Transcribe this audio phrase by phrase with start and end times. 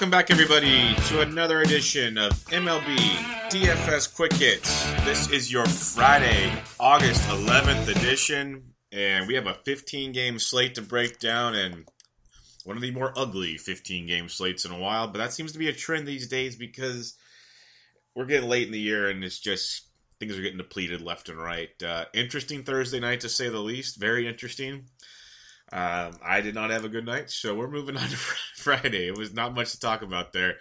[0.00, 2.96] Welcome back, everybody, to another edition of MLB
[3.50, 4.82] DFS Quick Hits.
[5.04, 10.80] This is your Friday, August 11th edition, and we have a 15 game slate to
[10.80, 11.86] break down and
[12.64, 15.06] one of the more ugly 15 game slates in a while.
[15.06, 17.18] But that seems to be a trend these days because
[18.16, 19.86] we're getting late in the year and it's just
[20.18, 21.82] things are getting depleted left and right.
[21.82, 24.00] Uh, interesting Thursday night to say the least.
[24.00, 24.86] Very interesting.
[25.72, 29.06] Um, I did not have a good night, so we're moving on to Friday.
[29.06, 30.56] It was not much to talk about there.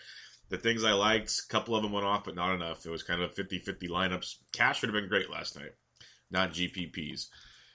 [0.49, 2.85] The things I liked, a couple of them went off, but not enough.
[2.85, 4.35] It was kind of 50 50 lineups.
[4.51, 5.73] Cash would have been great last night,
[6.31, 7.27] not GPPs.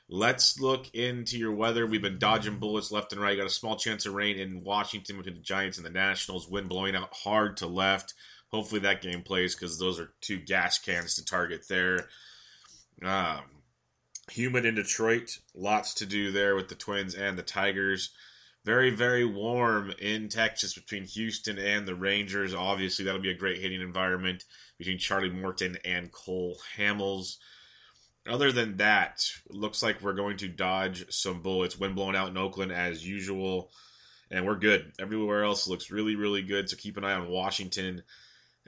[0.08, 1.86] Let's look into your weather.
[1.86, 3.38] We've been dodging bullets left and right.
[3.38, 6.48] Got a small chance of rain in Washington between the Giants and the Nationals.
[6.48, 8.12] Wind blowing out hard to left.
[8.50, 12.08] Hopefully that game plays because those are two gas cans to target there.
[13.02, 13.40] Um,
[14.30, 15.38] humid in Detroit.
[15.54, 18.10] Lots to do there with the Twins and the Tigers.
[18.64, 22.54] Very, very warm in Texas between Houston and the Rangers.
[22.54, 24.44] Obviously, that'll be a great hitting environment
[24.78, 27.36] between Charlie Morton and Cole Hamels.
[28.26, 31.78] Other than that, looks like we're going to dodge some bullets.
[31.78, 33.70] Wind blowing out in Oakland as usual.
[34.30, 34.92] And we're good.
[34.98, 36.70] Everywhere else looks really, really good.
[36.70, 38.02] So keep an eye on Washington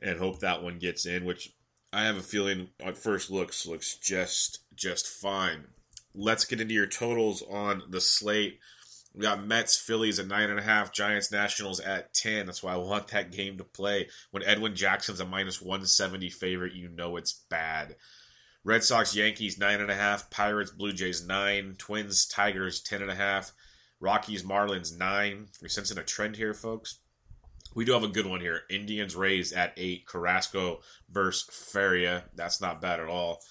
[0.03, 1.55] and hope that one gets in, which
[1.93, 5.69] I have a feeling at first looks looks just just fine.
[6.15, 8.59] Let's get into your totals on the slate.
[9.15, 12.45] We got Mets, Phillies at nine and a half, Giants, Nationals at ten.
[12.47, 14.09] That's why I want that game to play.
[14.31, 17.97] When Edwin Jackson's a minus one seventy favorite, you know it's bad.
[18.65, 23.11] Red Sox, Yankees nine and a half, Pirates, Blue Jays nine, Twins, Tigers ten and
[23.11, 23.53] a half,
[24.01, 25.47] Rockies, Marlins nine.
[25.63, 26.99] We're sensing a trend here, folks.
[27.77, 28.63] We do have a good one here.
[28.71, 30.07] Indians Rays at eight.
[30.07, 32.25] Carrasco versus Faria.
[32.35, 33.43] That's not bad at all.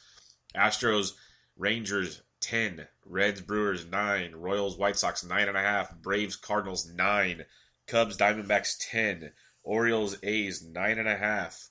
[0.55, 1.11] Astros
[1.55, 2.87] Rangers ten.
[3.05, 4.33] Reds Brewers nine.
[4.33, 5.95] Royals White Sox nine and a half.
[6.01, 7.45] Braves Cardinals nine.
[7.85, 9.31] Cubs Diamondbacks ten.
[9.61, 11.69] Orioles A's nine and a half.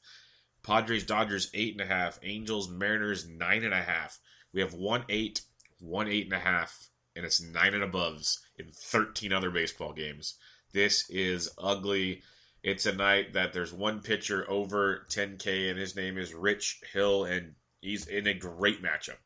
[0.62, 2.20] Padres Dodgers eight and a half.
[2.22, 4.20] Angels Mariners nine and a half.
[4.52, 5.40] We have 1 8,
[5.80, 10.34] 1 8.5, and it's nine and aboves in thirteen other baseball games.
[10.72, 12.22] This is ugly.
[12.64, 17.26] It's a night that there's one pitcher over 10K, and his name is Rich Hill,
[17.26, 19.18] and he's in a great matchup.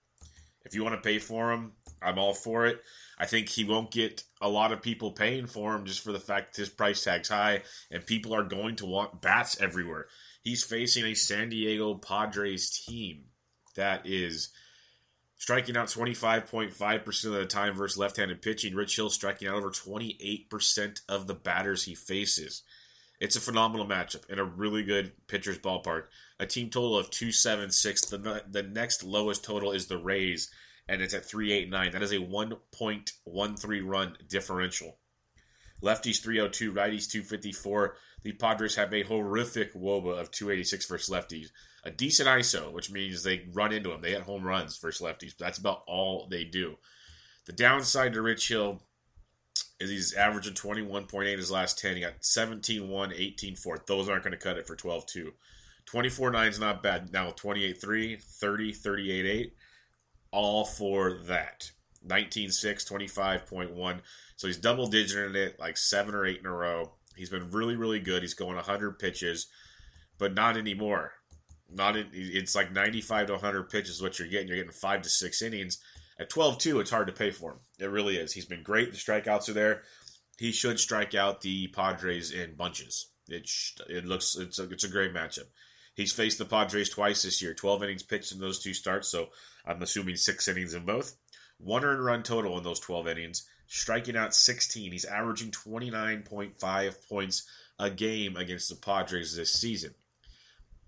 [0.64, 1.70] If you want to pay for him,
[2.02, 2.82] I'm all for it.
[3.16, 6.18] I think he won't get a lot of people paying for him just for the
[6.18, 7.62] fact his price tag's high,
[7.92, 10.06] and people are going to want bats everywhere.
[10.42, 13.26] He's facing a San Diego Padres team
[13.76, 14.48] that is
[15.36, 18.74] striking out 25.5% of the time versus left handed pitching.
[18.74, 22.64] Rich Hill striking out over 28% of the batters he faces.
[23.20, 26.04] It's a phenomenal matchup in a really good pitcher's ballpark.
[26.38, 28.02] A team total of 276.
[28.02, 30.50] The, the next lowest total is the Rays,
[30.88, 31.92] and it's at 389.
[31.92, 34.98] That is a 1.13 run differential.
[35.82, 37.96] Lefties 302, righties 254.
[38.22, 41.48] The Padres have a horrific WOBA of 286 versus lefties.
[41.84, 44.02] A decent ISO, which means they run into them.
[44.02, 46.76] They hit home runs versus lefties, but that's about all they do.
[47.46, 48.82] The downside to Rich Hill
[49.78, 51.96] he's averaging 21.8 his last 10.
[51.96, 53.82] He got 17 1, 18 4.
[53.86, 55.32] Those aren't going to cut it for 12 2.
[55.86, 57.12] 24 9 is not bad.
[57.12, 59.54] Now 28 3, 30, 38 8.
[60.30, 61.70] All for that.
[62.04, 64.00] 19 6, 25.1.
[64.36, 66.92] So he's double digiting it like seven or eight in a row.
[67.16, 68.22] He's been really, really good.
[68.22, 69.48] He's going 100 pitches,
[70.18, 71.12] but not anymore.
[71.70, 74.48] Not in, it's like 95 to 100 pitches what you're getting.
[74.48, 75.78] You're getting five to six innings.
[76.18, 77.58] At 12-2, it's hard to pay for him.
[77.78, 78.32] It really is.
[78.32, 78.90] He's been great.
[78.90, 79.82] The strikeouts are there.
[80.38, 83.10] He should strike out the Padres in bunches.
[83.28, 83.50] It
[83.88, 85.46] it looks it's a, it's a great matchup.
[85.94, 87.54] He's faced the Padres twice this year.
[87.54, 89.30] 12 innings pitched in those two starts, so
[89.66, 91.16] I'm assuming six innings in both.
[91.58, 94.92] One earned run total in those 12 innings, striking out 16.
[94.92, 97.48] He's averaging 29.5 points
[97.80, 99.92] a game against the Padres this season.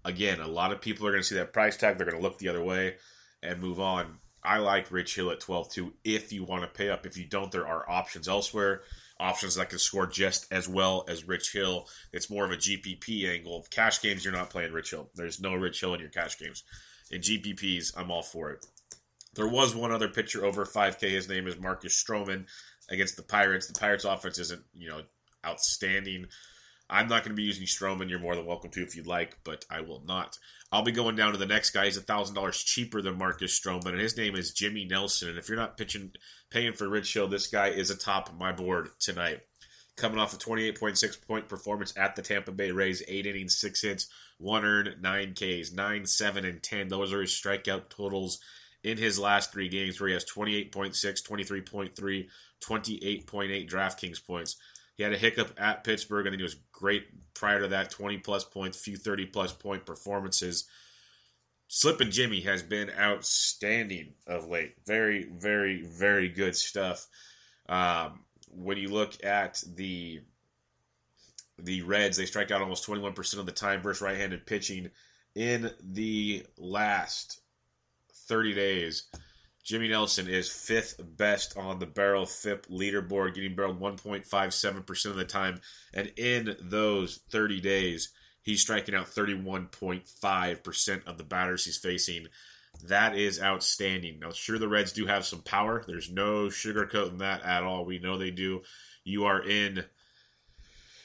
[0.04, 1.98] Again, a lot of people are going to see that price tag.
[1.98, 2.94] They're going to look the other way
[3.42, 4.19] and move on.
[4.42, 7.06] I like Rich Hill at 12 too if you want to pay up.
[7.06, 8.82] If you don't, there are options elsewhere.
[9.18, 11.86] Options that can score just as well as Rich Hill.
[12.12, 13.66] It's more of a GPP angle.
[13.70, 15.10] Cash games, you're not playing Rich Hill.
[15.14, 16.64] There's no Rich Hill in your cash games.
[17.10, 18.64] In GPPs, I'm all for it.
[19.34, 21.10] There was one other pitcher over 5K.
[21.10, 22.46] His name is Marcus Stroman
[22.88, 23.66] against the Pirates.
[23.66, 25.02] The Pirates offense isn't, you know,
[25.46, 26.26] outstanding.
[26.90, 28.10] I'm not going to be using Stroman.
[28.10, 30.36] You're more than welcome to if you'd like, but I will not.
[30.72, 31.84] I'll be going down to the next guy.
[31.84, 35.30] He's thousand dollars cheaper than Marcus Stroman, and his name is Jimmy Nelson.
[35.30, 36.12] And if you're not pitching,
[36.50, 39.40] paying for Rich Hill, this guy is atop my board tonight.
[39.96, 44.08] Coming off a 28.6 point performance at the Tampa Bay Rays, eight innings, six hits,
[44.38, 46.88] one earned, nine Ks, nine, seven, and ten.
[46.88, 48.40] Those are his strikeout totals
[48.82, 52.28] in his last three games, where he has 28.6, 23.3,
[52.62, 54.56] 28.8 DraftKings points.
[55.00, 58.18] He had a hiccup at Pittsburgh, and then he was great prior to that 20
[58.18, 60.68] plus points, few 30 plus point performances.
[61.68, 64.74] Slippin' Jimmy has been outstanding of late.
[64.86, 67.06] Very, very, very good stuff.
[67.66, 70.20] Um, when you look at the
[71.58, 74.90] the Reds, they strike out almost 21% of the time versus right-handed pitching
[75.34, 77.40] in the last
[78.28, 79.04] 30 days.
[79.64, 85.24] Jimmy Nelson is fifth best on the barrel FIP leaderboard, getting barreled 1.57% of the
[85.24, 85.60] time.
[85.92, 88.10] And in those 30 days,
[88.42, 92.26] he's striking out 31.5% of the batters he's facing.
[92.84, 94.20] That is outstanding.
[94.20, 95.84] Now, sure, the Reds do have some power.
[95.86, 97.84] There's no sugarcoating that at all.
[97.84, 98.62] We know they do.
[99.04, 99.84] You are in.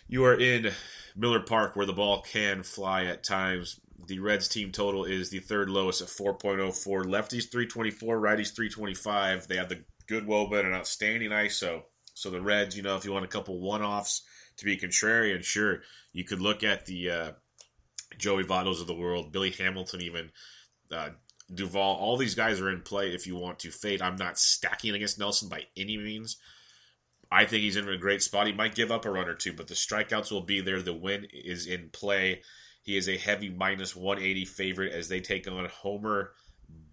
[0.08, 0.72] You are in
[1.16, 3.80] Miller Park where the ball can fly at times.
[4.08, 7.06] The Reds team total is the third lowest at 4.04.
[7.06, 9.48] Lefties 324, righties 325.
[9.48, 11.84] They have the good Woba and an outstanding ISO.
[12.14, 14.22] So the Reds, you know, if you want a couple one-offs
[14.58, 15.82] to be contrarian, sure,
[16.14, 17.32] you could look at the uh,
[18.18, 20.32] Joey Vottos of the world, Billy Hamilton, even
[20.92, 21.10] uh,
[21.54, 21.96] Duvall.
[21.96, 24.02] All these guys are in play if you want to fade.
[24.02, 26.38] I'm not stacking against Nelson by any means.
[27.32, 28.48] I think he's in a great spot.
[28.48, 30.82] He might give up a run or two, but the strikeouts will be there.
[30.82, 32.42] The win is in play.
[32.86, 36.34] He is a heavy minus 180 favorite as they take on Homer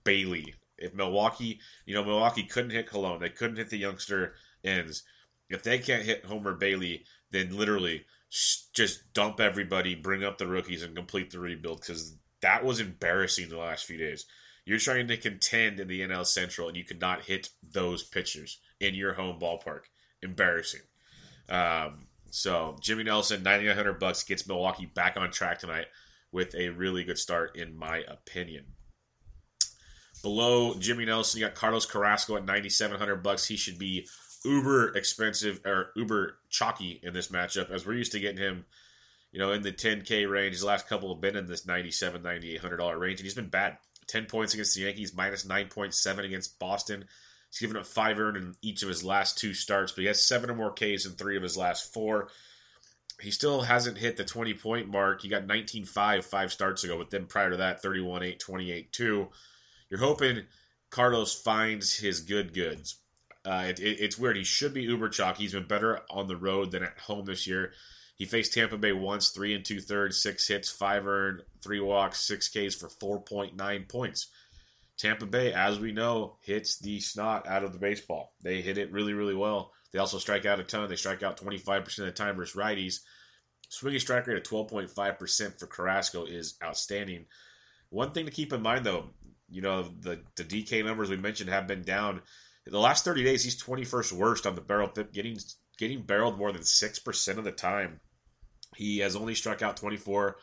[0.05, 0.55] Bailey.
[0.79, 4.35] If Milwaukee, you know, Milwaukee couldn't hit Colon, they couldn't hit the youngster
[4.65, 5.03] ends.
[5.51, 10.83] If they can't hit Homer Bailey, then literally just dump everybody, bring up the rookies,
[10.83, 14.25] and complete the rebuild because that was embarrassing the last few days.
[14.65, 18.61] You're trying to contend in the NL Central, and you could not hit those pitchers
[18.81, 19.83] in your home ballpark.
[20.23, 20.81] Embarrassing.
[21.51, 25.85] Um, so Jimmy Nelson, ninety nine hundred bucks gets Milwaukee back on track tonight
[26.33, 28.65] with a really good start, in my opinion.
[30.23, 33.47] Below Jimmy Nelson, you got Carlos Carrasco at ninety seven hundred bucks.
[33.47, 34.09] He should be
[34.47, 38.65] uber expensive or uber chalky in this matchup, as we're used to getting him,
[39.31, 40.55] you know, in the ten k range.
[40.55, 43.27] His last couple have been in this ninety seven, ninety eight hundred dollar range, and
[43.27, 43.77] he's been bad.
[44.07, 47.05] Ten points against the Yankees, minus nine point seven against Boston.
[47.53, 50.25] He's given up five earned in each of his last two starts, but he has
[50.25, 52.29] seven or more Ks in three of his last four.
[53.21, 55.21] He still hasn't hit the 20 point mark.
[55.21, 58.93] He got 19 5 five starts ago, but then prior to that, 31 8, 28
[58.93, 59.29] 2.
[59.91, 60.47] You're hoping
[60.89, 62.97] Carlos finds his good goods.
[63.45, 64.39] Uh, it, it, it's weird.
[64.39, 65.37] He should be uber chalk.
[65.37, 67.75] He's been better on the road than at home this year.
[68.17, 72.21] He faced Tampa Bay once, three and two thirds, six hits, five earned, three walks,
[72.21, 74.29] six Ks for 4.9 points.
[75.03, 78.35] Tampa Bay, as we know, hits the snot out of the baseball.
[78.41, 79.73] They hit it really, really well.
[79.91, 80.89] They also strike out a ton.
[80.89, 83.01] They strike out 25% of the time versus righties.
[83.69, 87.27] Swinging strike rate of 12.5% for Carrasco is outstanding.
[87.89, 89.07] One thing to keep in mind, though,
[89.51, 92.23] you know, the, the DK numbers we mentioned have been down.
[92.65, 95.37] In the last 30 days, he's 21st worst on the barrel, getting
[95.79, 97.99] getting barreled more than 6% of the time.
[98.77, 100.35] He has only struck out 24%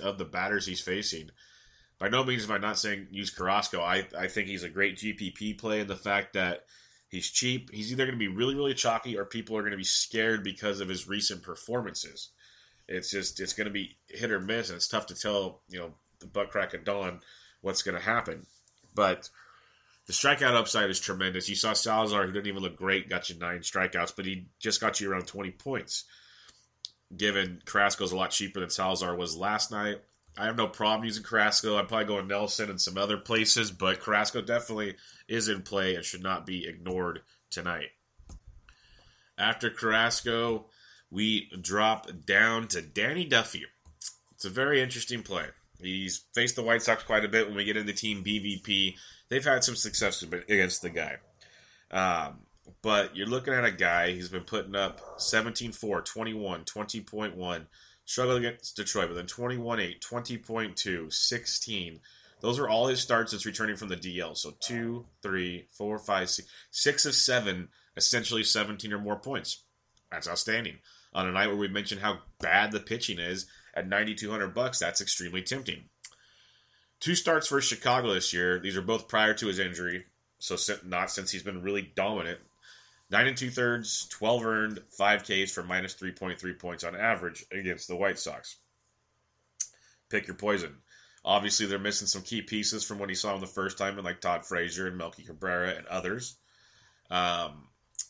[0.00, 1.30] of the batters he's facing
[1.98, 3.80] by no means am I not saying use Carrasco.
[3.80, 6.64] I, I think he's a great GPP play in the fact that
[7.08, 7.70] he's cheap.
[7.72, 10.44] He's either going to be really, really chalky or people are going to be scared
[10.44, 12.30] because of his recent performances.
[12.86, 15.78] It's just, it's going to be hit or miss, and it's tough to tell, you
[15.78, 17.20] know, the butt crack of dawn
[17.60, 18.46] what's going to happen.
[18.94, 19.28] But
[20.06, 21.48] the strikeout upside is tremendous.
[21.48, 24.80] You saw Salazar, who didn't even look great, got you nine strikeouts, but he just
[24.80, 26.04] got you around 20 points.
[27.14, 29.98] Given Carrasco's a lot cheaper than Salazar was last night,
[30.38, 31.76] I have no problem using Carrasco.
[31.76, 34.94] I'm probably going Nelson and some other places, but Carrasco definitely
[35.26, 37.88] is in play and should not be ignored tonight.
[39.36, 40.66] After Carrasco,
[41.10, 43.64] we drop down to Danny Duffy.
[44.32, 45.46] It's a very interesting play.
[45.80, 48.94] He's faced the White Sox quite a bit when we get into team BVP.
[49.28, 51.16] They've had some success against the guy.
[51.90, 52.40] Um,
[52.82, 57.66] but you're looking at a guy, he's been putting up 17 4, 21, 20.1,
[58.08, 62.00] struggled against Detroit, but then 21 8, 20.2, 16.
[62.40, 64.34] Those are all his starts since returning from the DL.
[64.34, 69.62] So 2, 3, 4, 5, 6, 6 of 7, essentially 17 or more points.
[70.10, 70.78] That's outstanding.
[71.12, 75.02] On a night where we mentioned how bad the pitching is, at 9200 bucks, that's
[75.02, 75.84] extremely tempting.
[77.00, 78.58] Two starts for Chicago this year.
[78.58, 80.06] These are both prior to his injury,
[80.38, 82.38] so not since he's been really dominant.
[83.10, 87.88] Nine and two thirds, 12 earned, five Ks for minus 3.3 points on average against
[87.88, 88.56] the White Sox.
[90.10, 90.76] Pick your poison.
[91.24, 94.04] Obviously, they're missing some key pieces from when he saw him the first time, and
[94.04, 96.36] like Todd Frazier and Melky Cabrera and others.
[97.10, 97.68] Um,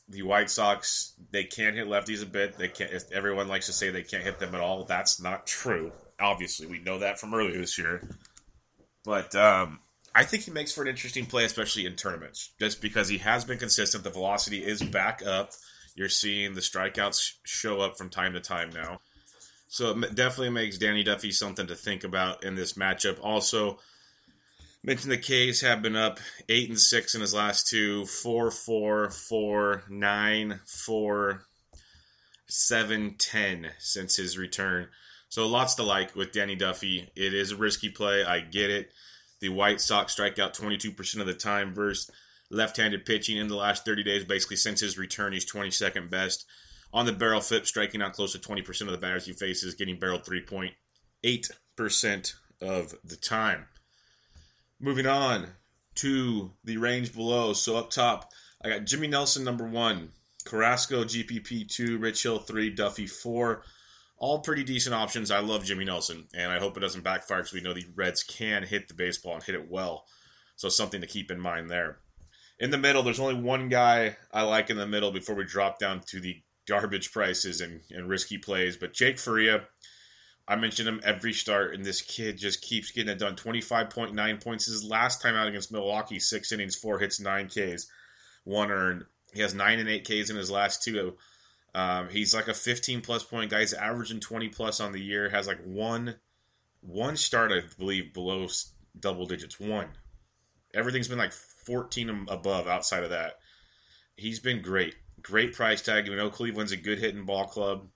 [0.08, 2.56] the White Sox they can't hit lefties a bit.
[2.56, 2.90] They can't.
[3.12, 4.84] Everyone likes to say they can't hit them at all.
[4.84, 5.92] That's not true.
[6.20, 8.02] Obviously, we know that from earlier this year.
[9.04, 9.80] But um,
[10.18, 13.44] I think he makes for an interesting play, especially in tournaments, just because he has
[13.44, 14.02] been consistent.
[14.02, 15.52] The velocity is back up.
[15.94, 19.00] You're seeing the strikeouts show up from time to time now.
[19.68, 23.20] So it definitely makes Danny Duffy something to think about in this matchup.
[23.22, 23.78] Also,
[24.82, 29.10] mentioned the K's have been up eight and six in his last two, four, four,
[29.10, 31.44] four, nine, four,
[32.48, 34.88] seven, ten since his return.
[35.28, 37.08] So lots to like with Danny Duffy.
[37.14, 38.24] It is a risky play.
[38.24, 38.90] I get it.
[39.40, 42.10] The White Sox strike out 22% of the time versus
[42.50, 44.24] left-handed pitching in the last 30 days.
[44.24, 46.46] Basically, since his return, he's 22nd best
[46.92, 49.98] on the barrel FIP, striking out close to 20% of the batters he faces, getting
[49.98, 53.66] barreled 3.8% of the time.
[54.80, 55.48] Moving on
[55.96, 57.52] to the range below.
[57.52, 58.30] So up top,
[58.64, 60.10] I got Jimmy Nelson number one,
[60.44, 63.64] Carrasco GPP two, Rich Hill three, Duffy four.
[64.18, 65.30] All pretty decent options.
[65.30, 68.24] I love Jimmy Nelson, and I hope it doesn't backfire because we know the Reds
[68.24, 70.06] can hit the baseball and hit it well.
[70.56, 71.98] So something to keep in mind there.
[72.58, 75.78] In the middle, there's only one guy I like in the middle before we drop
[75.78, 78.76] down to the garbage prices and, and risky plays.
[78.76, 79.62] But Jake Faria,
[80.48, 83.36] I mentioned him every start, and this kid just keeps getting it done.
[83.36, 84.66] 25.9 points.
[84.66, 87.86] His last time out against Milwaukee, six innings, four hits, nine Ks,
[88.42, 89.04] one earned.
[89.32, 91.16] He has nine and eight Ks in his last two.
[91.78, 93.60] Um, he's like a 15 plus point guy.
[93.60, 95.30] He's averaging 20 plus on the year.
[95.30, 96.16] Has like one
[96.80, 98.48] one start, I believe, below
[98.98, 99.60] double digits.
[99.60, 99.90] One.
[100.74, 103.34] Everything's been like 14 above outside of that.
[104.16, 104.96] He's been great.
[105.22, 106.08] Great price tag.
[106.08, 107.86] We know Cleveland's a good hitting ball club.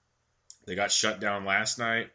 [0.64, 2.10] They got shut down last night.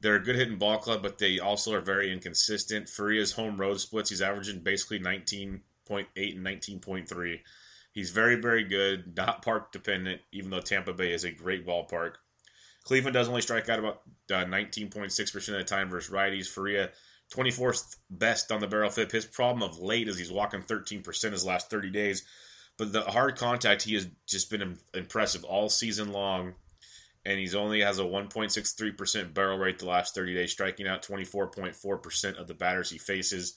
[0.00, 2.88] They're a good hitting ball club, but they also are very inconsistent.
[2.88, 7.40] Faria's home road splits, he's averaging basically 19.8 and 19.3.
[7.92, 12.14] He's very, very good, not park dependent, even though Tampa Bay is a great ballpark.
[12.84, 16.46] Cleveland does only strike out about uh, 19.6% of the time versus righties.
[16.46, 16.90] Faria,
[17.34, 19.12] 24th best on the barrel FIP.
[19.12, 22.24] His problem of late is he's walking 13% his last 30 days.
[22.78, 26.54] But the hard contact, he has just been impressive all season long
[27.24, 32.40] and he's only has a 1.63% barrel rate the last 30 days, striking out 24.4%
[32.40, 33.54] of the batters he faces.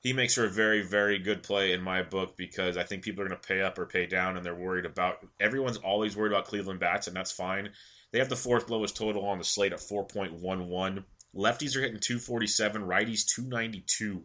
[0.00, 3.22] He makes for a very, very good play in my book because I think people
[3.22, 5.18] are going to pay up or pay down, and they're worried about.
[5.38, 7.70] Everyone's always worried about Cleveland bats, and that's fine.
[8.12, 11.04] They have the fourth lowest total on the slate at 4.11.
[11.34, 14.22] Lefties are hitting 247, righties 292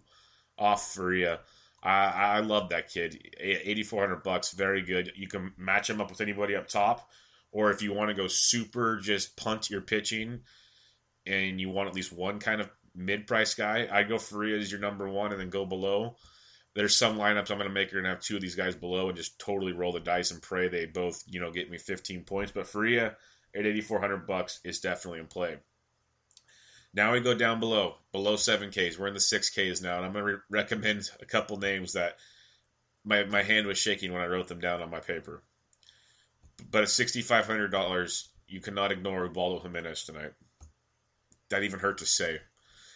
[0.58, 1.40] off Faria.
[1.84, 3.20] I, I love that kid.
[3.40, 5.12] 8400 bucks, very good.
[5.16, 7.10] You can match him up with anybody up top
[7.56, 10.42] or if you want to go super just punt your pitching
[11.26, 14.72] and you want at least one kind of mid price guy, I'd go Faria as
[14.72, 16.16] your number one and then go below.
[16.74, 18.76] There's some lineups I'm going to make are going to have two of these guys
[18.76, 21.78] below and just totally roll the dice and pray they both, you know, get me
[21.78, 22.52] 15 points.
[22.52, 23.16] But Faria
[23.56, 25.58] at 8,400 bucks is definitely in play.
[26.94, 28.98] Now we go down below, below 7Ks.
[28.98, 32.18] We're in the 6Ks now, and I'm going to re- recommend a couple names that
[33.06, 35.44] my, my hand was shaking when I wrote them down on my paper.
[36.72, 40.34] But at sixty five hundred dollars, you cannot ignore Ubaldo Jimenez tonight.
[41.50, 42.40] That even hurt to say.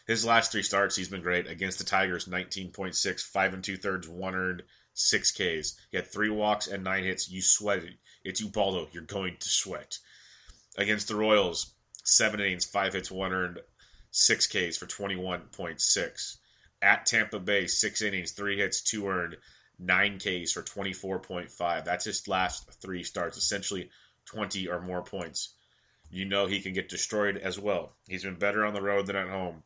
[0.10, 1.46] His last three starts, he's been great.
[1.46, 4.64] Against the Tigers, 19.6, 5 and 2 thirds, 1 earned,
[4.96, 5.78] 6 Ks.
[5.92, 7.30] He had 3 walks and 9 hits.
[7.30, 8.00] You sweated.
[8.24, 8.88] It's Ubaldo.
[8.92, 10.00] You're going to sweat.
[10.80, 11.76] Against the Royals,
[12.06, 13.60] 7 innings, 5 hits, 1 earned,
[14.10, 16.38] 6 Ks for 21.6.
[16.82, 19.38] At Tampa Bay, 6 innings, 3 hits, 2 earned,
[19.80, 21.86] 9Ks for 24.5.
[21.86, 23.92] That's his last three starts, essentially
[24.26, 25.54] 20 or more points.
[26.10, 27.94] You know he can get destroyed as well.
[28.08, 29.62] He's been better on the road than at home.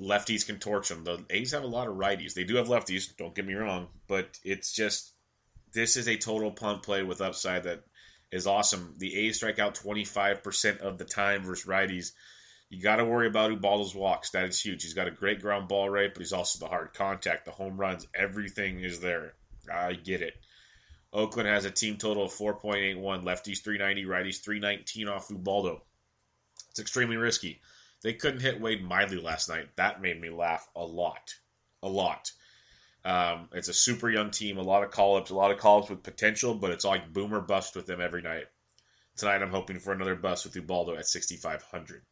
[0.00, 1.04] Lefties can torch them.
[1.04, 2.34] The A's have a lot of righties.
[2.34, 3.14] They do have lefties.
[3.16, 5.12] Don't get me wrong, but it's just
[5.72, 7.84] this is a total punt play with upside that
[8.32, 8.94] is awesome.
[8.98, 12.12] The A's strike out 25% of the time versus righties.
[12.68, 14.30] You got to worry about Ubaldo's walks.
[14.30, 14.82] That is huge.
[14.82, 17.76] He's got a great ground ball rate, but he's also the hard contact, the home
[17.76, 19.34] runs, everything is there.
[19.72, 20.34] I get it.
[21.12, 25.82] Oakland has a team total of 4.81, lefties 390, righties 319 off Ubaldo.
[26.70, 27.60] It's extremely risky.
[28.02, 29.68] They couldn't hit Wade Miley last night.
[29.76, 31.34] That made me laugh a lot.
[31.82, 32.32] A lot.
[33.04, 35.80] Um, it's a super young team, a lot of call ups, a lot of call
[35.80, 38.44] ups with potential, but it's like boomer bust with them every night.
[39.16, 42.02] Tonight, I'm hoping for another bust with Ubaldo at 6,500.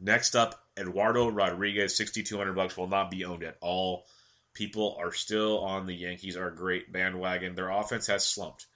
[0.00, 4.06] Next up, Eduardo Rodriguez, 6,200 bucks will not be owned at all.
[4.54, 7.54] People are still on the Yankees are great bandwagon.
[7.54, 8.66] Their offense has slumped.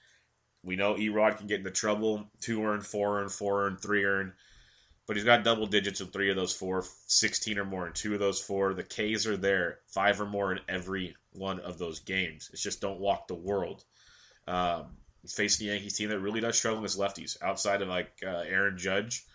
[0.63, 4.33] We know Erod can get into trouble, two earn, four earn, four earn, three earn
[5.09, 8.13] but he's got double digits in three of those four, 16 or more in two
[8.13, 8.75] of those four.
[8.75, 12.47] The K's are there, five or more in every one of those games.
[12.53, 13.83] It's just don't walk the world.
[14.47, 14.97] Um,
[15.27, 17.41] facing the Yankees team that really does struggle against lefties.
[17.41, 19.25] Outside of like uh, Aaron Judge,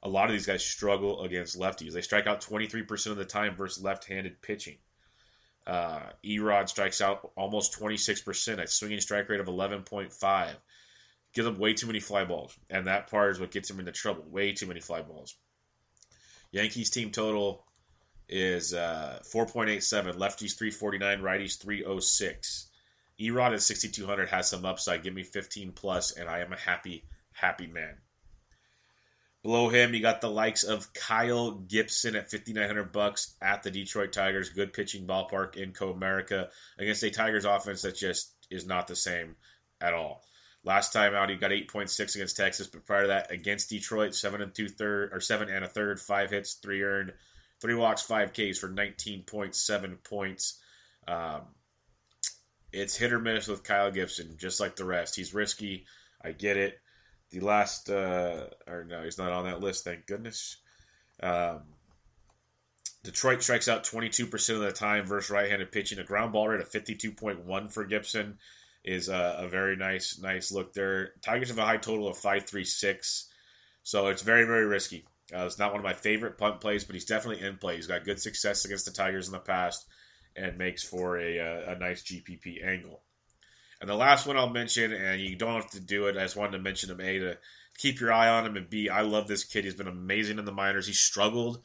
[0.00, 1.92] a lot of these guys struggle against lefties.
[1.94, 4.76] They strike out 23% of the time versus left-handed pitching.
[5.66, 10.54] Uh, Erod strikes out almost 26%, a swinging strike rate of 11.5
[11.36, 13.92] gives up way too many fly balls, and that part is what gets him into
[13.92, 14.24] trouble.
[14.30, 15.36] Way too many fly balls.
[16.50, 17.66] Yankees team total
[18.26, 22.70] is uh, 4.87, lefties 349, righties 306.
[23.20, 25.02] Erod at 6200 has some upside.
[25.02, 27.96] Give me 15 plus, and I am a happy, happy man.
[29.42, 34.12] Below him, you got the likes of Kyle Gibson at 5900 bucks at the Detroit
[34.12, 34.48] Tigers.
[34.48, 39.36] Good pitching ballpark in Comerica against a Tigers offense that just is not the same
[39.82, 40.24] at all.
[40.66, 44.42] Last time out, he got 8.6 against Texas, but prior to that, against Detroit, seven
[44.42, 47.12] and two third or seven and a third, five hits, three earned,
[47.60, 50.58] three walks, five Ks for 19.7 points.
[51.06, 51.42] Um,
[52.72, 55.14] it's hit or miss with Kyle Gibson, just like the rest.
[55.14, 55.86] He's risky.
[56.20, 56.80] I get it.
[57.30, 59.84] The last, uh, or no, he's not on that list.
[59.84, 60.56] Thank goodness.
[61.22, 61.60] Um,
[63.04, 66.00] Detroit strikes out 22% of the time versus right-handed pitching.
[66.00, 68.38] A ground ball rate of 52.1 for Gibson
[68.86, 71.10] is a, a, very nice nice look there.
[71.20, 73.28] Tigers have a high total of five three six,
[73.82, 75.04] so it's very very risky.
[75.34, 77.74] Uh, it's not one of my favorite punt plays, but he's definitely in play.
[77.74, 79.84] He's got good success against the Tigers in the past,
[80.36, 83.02] and makes for a, a, a nice GPP angle.
[83.80, 86.16] And the last one I'll mention, and you don't have to do it.
[86.16, 87.38] I just wanted to mention him a to
[87.76, 89.64] keep your eye on him, and b I love this kid.
[89.64, 90.86] He's been amazing in the minors.
[90.86, 91.60] He struggled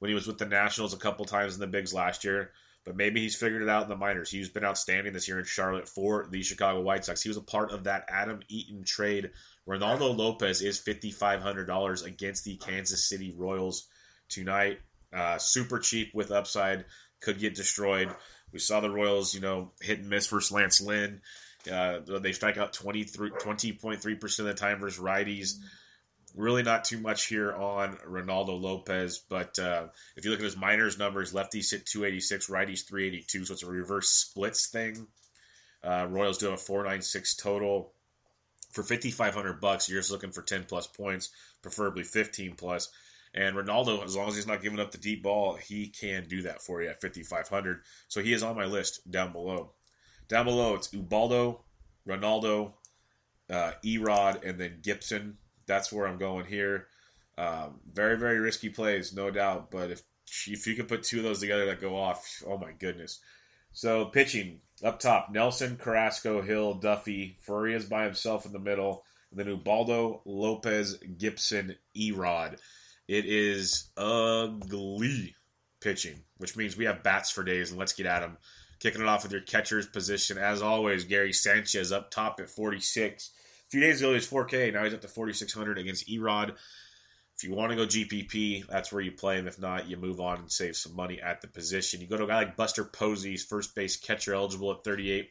[0.00, 2.50] when he was with the Nationals a couple times in the bigs last year
[2.84, 4.30] but maybe he's figured it out in the minors.
[4.30, 7.22] He's been outstanding this year in Charlotte for the Chicago White Sox.
[7.22, 9.30] He was a part of that Adam Eaton trade.
[9.66, 13.86] Reynaldo Lopez is $5,500 against the Kansas City Royals
[14.28, 14.80] tonight.
[15.12, 16.84] Uh, super cheap with upside,
[17.20, 18.10] could get destroyed.
[18.52, 21.22] We saw the Royals, you know, hit and miss versus Lance Lynn.
[21.70, 25.54] Uh, they strike out 20.3% of the time versus righties.
[26.34, 30.56] Really, not too much here on Reynaldo Lopez, but uh, if you look at his
[30.56, 35.06] minors numbers, lefties hit 286, righties 382, so it's a reverse splits thing.
[35.84, 37.92] Uh, Royals do have a 496 total.
[38.72, 41.30] For 5500 bucks, you're just looking for 10 plus points,
[41.62, 42.90] preferably 15 plus.
[43.32, 46.42] And Reynaldo, as long as he's not giving up the deep ball, he can do
[46.42, 47.82] that for you at 5500.
[48.08, 49.74] So he is on my list down below.
[50.26, 51.64] Down below, it's Ubaldo,
[52.08, 52.72] Reynaldo,
[53.50, 56.88] uh, Erod, and then Gibson that's where I'm going here.
[57.36, 59.70] Um, very, very risky plays, no doubt.
[59.70, 60.02] But if
[60.46, 63.20] if you can put two of those together that go off, oh my goodness.
[63.72, 67.36] So pitching up top: Nelson, Carrasco, Hill, Duffy.
[67.40, 69.04] Faria's by himself in the middle.
[69.30, 72.58] And then Ubaldo, Lopez, Gibson, Erod.
[73.08, 75.34] It is ugly
[75.80, 78.38] pitching, which means we have bats for days, and let's get at them.
[78.78, 83.30] Kicking it off with your catcher's position, as always, Gary Sanchez up top at 46
[83.74, 84.72] few days ago he was 4K.
[84.72, 86.50] Now he's up to 4,600 against Erod.
[87.36, 89.48] If you want to go GPP, that's where you play him.
[89.48, 92.00] If not, you move on and save some money at the position.
[92.00, 95.28] You go to a guy like Buster Posey, first base catcher eligible at 38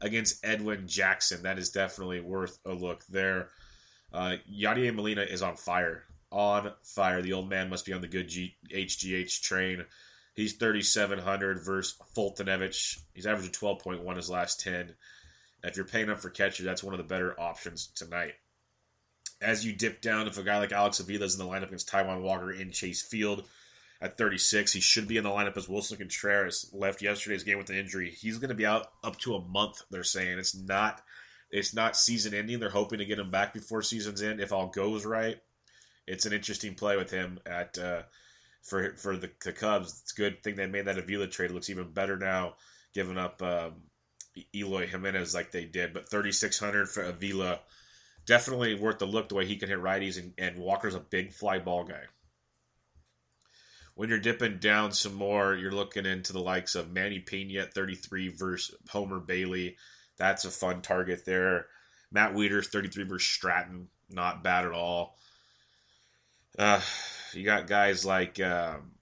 [0.00, 1.42] against Edwin Jackson.
[1.42, 3.50] That is definitely worth a look there.
[4.10, 6.04] Uh, Yadier Molina is on fire.
[6.30, 7.20] On fire.
[7.20, 9.84] The old man must be on the good G- HGH train.
[10.34, 13.00] He's 3,700 versus Foltynewicz.
[13.12, 14.94] He's averaging 12.1 his last 10.
[15.62, 18.34] If you're paying up for catcher, that's one of the better options tonight.
[19.40, 21.88] As you dip down, if a guy like Alex Avila is in the lineup against
[21.88, 23.44] Taijuan Walker in Chase Field
[24.00, 27.70] at 36, he should be in the lineup as Willson Contreras left yesterday's game with
[27.70, 28.10] an injury.
[28.10, 29.82] He's going to be out up to a month.
[29.90, 31.02] They're saying it's not
[31.50, 32.58] it's not season ending.
[32.58, 35.36] They're hoping to get him back before season's end if all goes right.
[36.06, 38.02] It's an interesting play with him at uh,
[38.62, 40.00] for for the, the Cubs.
[40.02, 41.50] It's a good thing they made that Avila trade.
[41.50, 42.54] It looks even better now,
[42.94, 43.82] giving up um,
[44.54, 45.92] Eloy Jimenez like they did.
[45.92, 47.60] But 3,600 for Avila,
[48.26, 51.32] definitely worth the look the way he can hit righties, and, and Walker's a big
[51.32, 52.04] fly ball guy.
[53.94, 57.74] When you're dipping down some more, you're looking into the likes of Manny Piña at
[57.74, 59.76] 33 versus Homer Bailey.
[60.16, 61.66] That's a fun target there.
[62.10, 65.16] Matt Wieters 33 versus Stratton, not bad at all.
[66.58, 66.80] Uh,
[67.32, 68.92] you got guys like um,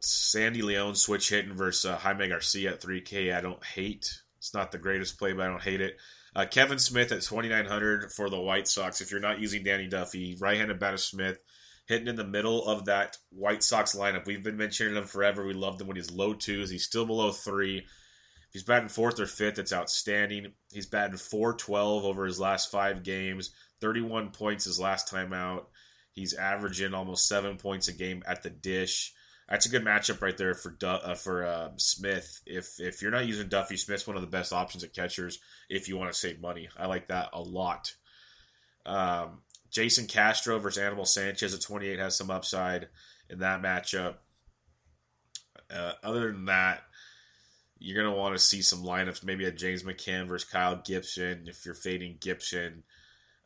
[0.00, 3.34] Sandy Leon switch hitting versus uh, Jaime Garcia at 3K.
[3.34, 4.20] I don't hate.
[4.38, 5.96] It's not the greatest play, but I don't hate it.
[6.36, 9.00] Uh, Kevan Smith at 2,900 for the White Sox.
[9.00, 11.40] If you're not using Danny Duffy, right-handed batter Smith
[11.86, 14.26] hitting in the middle of that White Sox lineup.
[14.26, 15.44] We've been mentioning him forever.
[15.44, 16.70] We loved him when he's low twos.
[16.70, 17.78] He's still below three.
[17.78, 20.52] If he's batting fourth or fifth, it's outstanding.
[20.72, 25.68] He's batting 412 over his last five games, 31 points his last time out.
[26.12, 29.14] He's averaging almost seven points a game at the dish.
[29.48, 32.42] That's a good matchup right there for uh, for uh, Smith.
[32.44, 35.38] If if you're not using Duffy, Smith's one of the best options at catchers.
[35.70, 37.94] If you want to save money, I like that a lot.
[38.84, 42.88] Um, Jason Castro versus Anibal Sanchez at 28 has some upside
[43.30, 44.16] in that matchup.
[45.70, 46.82] Uh, other than that,
[47.78, 49.24] you're going to want to see some lineups.
[49.24, 52.82] Maybe a James McCann versus Kyle Gibson if you're fading Gibson.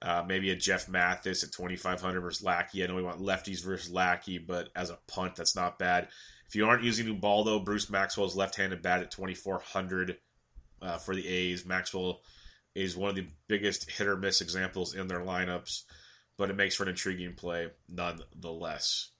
[0.03, 2.83] Uh, maybe a Jeff Mathis at 2,500 versus Lackey.
[2.83, 6.09] I know we want lefties versus Lackey, but as a punt, that's not bad.
[6.49, 10.19] If you aren't using Ubaldo, Bruce Maxwell's left-handed bat at 2,400
[10.83, 11.65] uh, for the A's.
[11.65, 12.21] Maxwell
[12.75, 15.85] is one of the biggest hit or miss examples in their lineups,
[16.37, 19.11] but it makes for an intriguing play nonetheless.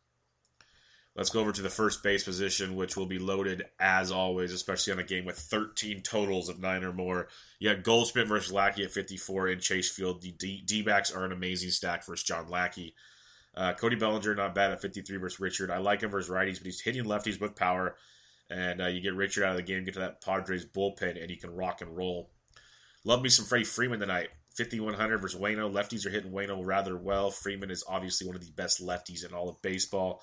[1.15, 4.95] Let's go over to the first base position, which will be loaded as always, especially
[4.95, 7.29] on a game with 13 totals of nine or more.
[7.59, 10.23] You got Goldschmidt versus Lackey at 54 in Chase Field.
[10.23, 12.95] The D backs are an amazing stack versus John Lackey.
[13.55, 15.71] Uh, Cody Bellinger, not bad at 53 versus Richard.
[15.71, 17.97] I like him versus righties, but he's hitting lefties with power.
[18.49, 21.31] And uh, you get Richard out of the game, get to that Padres bullpen, and
[21.31, 22.31] you can rock and roll.
[23.05, 24.29] Love me some Freddie Freeman tonight.
[24.57, 25.71] 5100 versus Wayno.
[25.71, 27.31] Lefties are hitting Wayno rather well.
[27.31, 30.23] Freeman is obviously one of the best lefties in all of baseball.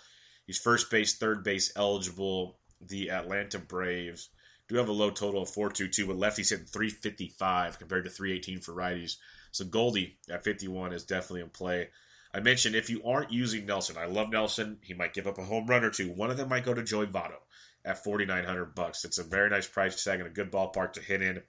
[0.50, 2.58] He's first base, third base eligible.
[2.82, 4.30] The Atlanta Braves
[4.68, 8.74] do have a low total of 422, but lefties hitting 355 compared to 318 for
[8.74, 9.18] righties.
[9.52, 11.90] So Goldie at 51 is definitely in play.
[12.34, 14.80] I mentioned if you aren't using Nelson, I love Nelson.
[14.82, 16.10] He might give up a home run or two.
[16.10, 17.38] One of them might go to Joey Votto
[17.86, 19.06] at 4900 bucks.
[19.06, 21.44] It's a very nice price tag and a good ballpark to hit in.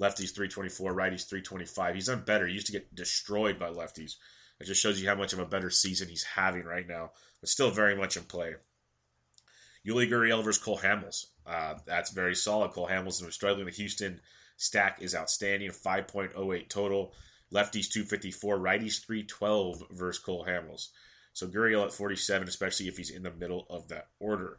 [0.00, 1.94] Lefties 324, righties 325.
[1.94, 2.46] He's done better.
[2.46, 4.14] He used to get destroyed by lefties.
[4.58, 7.48] It just shows you how much of a better season he's having right now but
[7.48, 8.54] still very much in play.
[9.86, 11.26] Yuli Gurriel versus Cole Hamels.
[11.46, 12.72] Uh, that's very solid.
[12.72, 13.66] Cole Hamels was struggling.
[13.66, 14.20] The Houston
[14.56, 15.70] stack is outstanding.
[15.70, 17.14] 5.08 total.
[17.52, 18.58] Lefties 254.
[18.58, 20.88] Righties 312 versus Cole Hamels.
[21.32, 24.58] So Gurriel at 47, especially if he's in the middle of that order.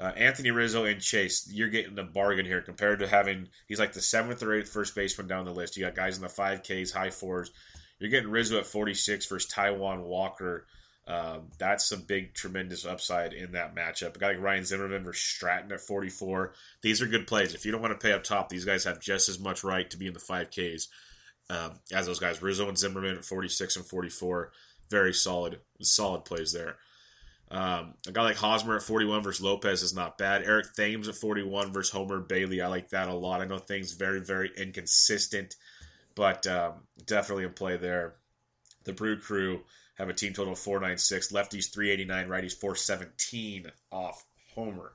[0.00, 3.92] Uh, Anthony Rizzo and Chase, you're getting a bargain here compared to having he's like
[3.92, 5.76] the seventh or eighth first baseman down the list.
[5.76, 7.52] You got guys in the five Ks, high fours.
[7.98, 10.66] You're getting Rizzo at 46 versus Taijuan Walker
[11.06, 14.14] um, that's a big, tremendous upside in that matchup.
[14.14, 16.52] A guy like Ryan Zimmerman versus Stratton at 44.
[16.80, 17.54] These are good plays.
[17.54, 19.88] If you don't want to pay up top, these guys have just as much right
[19.90, 20.88] to be in the 5Ks
[21.50, 22.40] um, as those guys.
[22.40, 24.52] Rizzo and Zimmerman at 46 and 44.
[24.90, 26.76] Very solid, solid plays there.
[27.50, 30.42] Um, a guy like Hosmer at 41 versus Lopez is not bad.
[30.44, 32.62] Eric Thames at 41 versus Homer Bailey.
[32.62, 33.40] I like that a lot.
[33.40, 35.56] I know Thames very, very inconsistent,
[36.14, 38.14] but um, definitely in play there.
[38.84, 39.60] The Brew Crew
[39.94, 41.32] have a team total of 496.
[41.32, 44.24] Lefties 389, righties 417 off
[44.54, 44.92] Homer.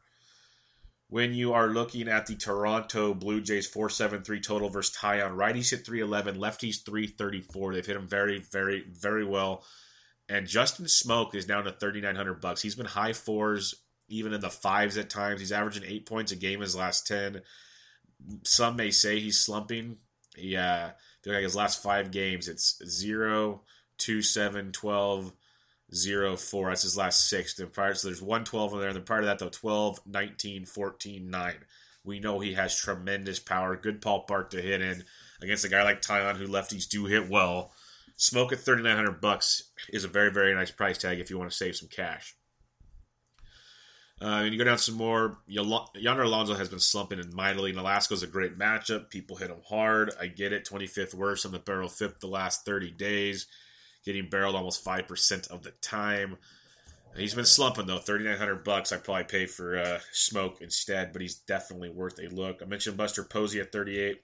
[1.09, 5.85] When you are looking at the Toronto Blue Jays 473 total versus Taillon, righties hit
[5.85, 7.73] 311, lefties 334.
[7.73, 9.63] They've hit them very, very, very well.
[10.27, 12.61] And Justin Smoak is down to 3900 bucks.
[12.61, 13.75] He's been high fours,
[14.09, 15.39] even in the fives at times.
[15.39, 17.41] He's averaging eight points a game his last 10.
[18.43, 19.97] Some may say he's slumping.
[20.35, 20.91] Yeah,
[21.23, 23.63] feel like his last five games, it's zero,
[23.97, 25.33] 2, 7, 12,
[25.93, 26.69] 0, 4.
[26.69, 27.55] That's his last six.
[27.55, 28.89] Then prior, so there's 112 in there.
[28.89, 31.55] And then prior to that, though, 12, 19, 14, 9.
[32.03, 33.75] We know he has tremendous power.
[33.75, 35.03] Good ballpark to hit in
[35.41, 37.71] against a guy like Taillon, who lefties do hit well.
[38.17, 41.57] Smoak at 3900 bucks is a very, very nice price tag if you want to
[41.57, 42.35] save some cash.
[44.19, 45.37] Uh, and you go down some more.
[45.45, 47.77] Yonder Alonso has been slumping in minor league.
[47.77, 49.11] Alaska's a great matchup.
[49.11, 50.11] People hit him hard.
[50.19, 50.67] I get it.
[50.67, 53.45] 25th worst on the barrel fifth the last 30 days
[54.07, 56.37] getting barreled almost 5% of the time.
[57.17, 58.93] He's been slumping though, 3900 bucks.
[58.93, 62.61] I probably pay for uh, Smoak instead, but he's definitely worth a look.
[62.61, 64.21] I mentioned Buster Posey at 38.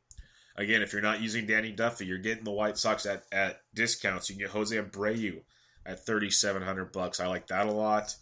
[0.56, 4.30] Again, if you're not using Danny Duffy, you're getting the White Sox at, at discounts.
[4.30, 5.42] You can get Jose Abreu
[5.86, 7.20] at 3700 bucks.
[7.20, 8.16] I like that a lot.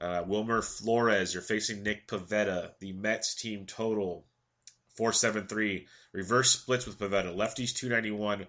[0.00, 2.72] Uh, Wilmer Flores, you're facing Nick Pivetta.
[2.78, 4.26] The Mets team total
[4.94, 5.88] 473.
[6.12, 7.34] Reverse splits with Pivetta.
[7.34, 8.46] Lefties 291.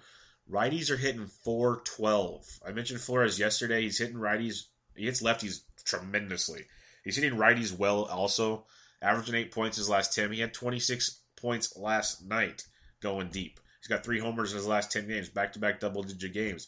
[0.51, 2.59] Righties are hitting 412.
[2.65, 3.83] I mentioned Flores yesterday.
[3.83, 4.63] He's hitting righties.
[4.95, 6.65] He hits lefties tremendously.
[7.03, 8.65] He's hitting righties well also.
[9.01, 10.31] Averaging eight points his last 10.
[10.31, 12.65] He had 26 points last night
[12.99, 13.59] going deep.
[13.79, 16.67] He's got three homers in his last 10 games, back to back double digit games.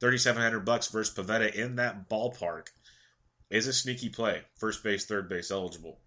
[0.00, 2.68] 3700 bucks versus Pivetta in that ballpark
[3.50, 4.42] is a sneaky play.
[4.56, 6.00] First base, third base eligible.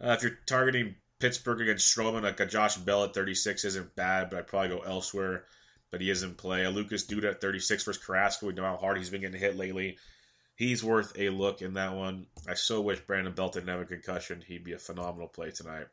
[0.00, 4.30] Uh, if you're targeting Pittsburgh against Stroman, like a Josh Bell at 36 isn't bad,
[4.30, 5.44] but I'd probably go elsewhere.
[5.90, 6.64] But he is in play.
[6.64, 8.46] A Lucas Duda at 36 versus Carrasco.
[8.46, 9.98] We know how hard he's been getting hit lately.
[10.54, 12.26] He's worth a look in that one.
[12.46, 14.42] I so wish Brandon Belt didn't have a concussion.
[14.46, 15.86] He'd be a phenomenal play tonight.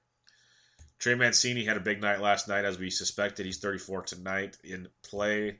[1.00, 3.46] Trey Mancini had a big night last night, as we suspected.
[3.46, 5.60] He's 34 tonight in play.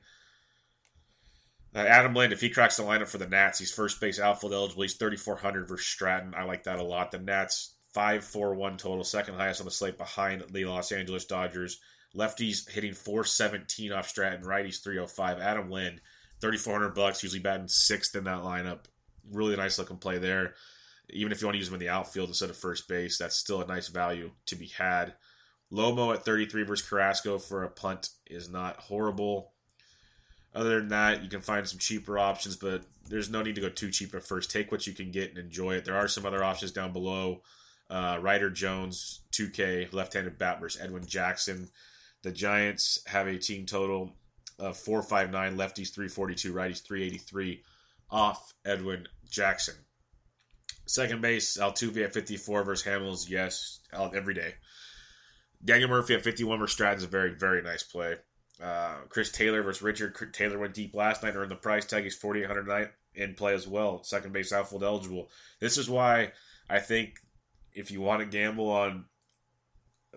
[1.74, 4.54] Uh, Adam Lind, if he cracks the lineup for the Nats, he's first base outfield
[4.54, 4.82] eligible.
[4.82, 6.34] He's 3,400 versus Stratton.
[6.34, 7.10] I like that a lot.
[7.10, 11.24] The Nats, 5 4 1 total, second highest on the slate behind the Los Angeles
[11.24, 11.80] Dodgers.
[12.14, 15.40] Lefties hitting 417 off Stratton, righties 305.
[15.40, 16.02] Adam Lind,
[16.42, 18.80] 3,400 bucks, usually batting sixth in that lineup.
[19.32, 20.56] Really nice looking play there.
[21.08, 23.38] Even if you want to use him in the outfield instead of first base, that's
[23.38, 25.14] still a nice value to be had.
[25.72, 29.52] Lomo at 33 versus Carrasco for a punt is not horrible.
[30.54, 33.70] Other than that, you can find some cheaper options, but there's no need to go
[33.70, 34.50] too cheap at first.
[34.50, 35.86] Take what you can get and enjoy it.
[35.86, 37.40] There are some other options down below.
[37.88, 41.68] Uh, Ryder Jones, 2K, left-handed bat versus Edwin Jackson.
[42.22, 44.12] The Giants have a team total
[44.58, 47.62] of 459, lefties 342, righties 383
[48.10, 49.74] off Edwin Jackson.
[50.86, 54.54] Second base, Altuve at 54 versus Hamels, yes, every day.
[55.64, 58.16] Daniel Murphy at 51 versus Stratton's a very, very nice play.
[58.62, 60.32] Uh, Chris Taylor versus Richard.
[60.32, 62.04] Taylor went deep last night, earned the price tag.
[62.04, 64.02] He's 4,800 night in play as well.
[64.02, 65.28] Second base outfield eligible.
[65.60, 66.32] This is why
[66.70, 67.18] I think
[67.76, 69.04] if you want to gamble on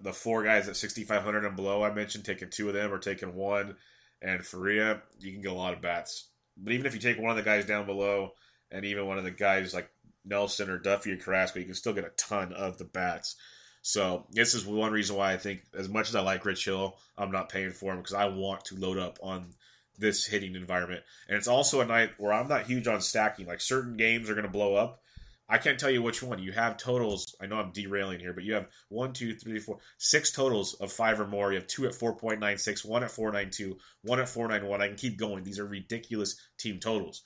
[0.01, 3.35] the four guys at 6,500 and below, I mentioned taking two of them or taking
[3.35, 3.75] one
[4.21, 6.29] and Faria, you can get a lot of bats.
[6.57, 8.31] But even if you take one of the guys down below
[8.71, 9.89] and even one of the guys like
[10.25, 13.35] Nelson or Duffy or Carrasco, you can still get a ton of the bats.
[13.81, 16.97] So this is one reason why I think, as much as I like Rich Hill,
[17.17, 19.53] I'm not paying for him because I want to load up on
[19.97, 21.03] this hitting environment.
[21.27, 23.47] And it's also a night where I'm not huge on stacking.
[23.47, 25.01] Like certain games are going to blow up.
[25.49, 26.39] I can't tell you which one.
[26.39, 27.35] You have totals.
[27.41, 30.91] I know I'm derailing here, but you have one, two, three, four, six totals of
[30.91, 31.51] five or more.
[31.51, 34.81] You have two at 4.96, one at 492, one at 491.
[34.81, 35.43] I can keep going.
[35.43, 37.23] These are ridiculous team totals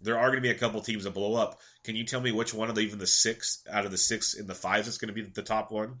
[0.00, 1.60] there are going to be a couple teams that blow up.
[1.84, 4.34] Can you tell me which one of the even the six out of the six
[4.34, 5.96] in the fives is going to be the top one?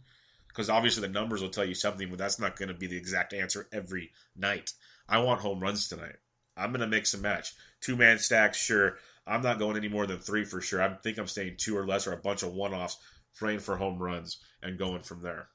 [0.48, 2.96] Because obviously the numbers will tell you something, but that's not going to be the
[2.96, 4.72] exact answer every night.
[5.08, 6.16] I want home runs tonight.
[6.56, 7.52] I'm going to mix and match.
[7.80, 8.96] Two man stacks, sure.
[9.26, 10.82] I'm not going any more than three for sure.
[10.82, 12.98] I think I'm staying two or less or a bunch of one offs,
[13.36, 15.48] praying for home runs and going from there.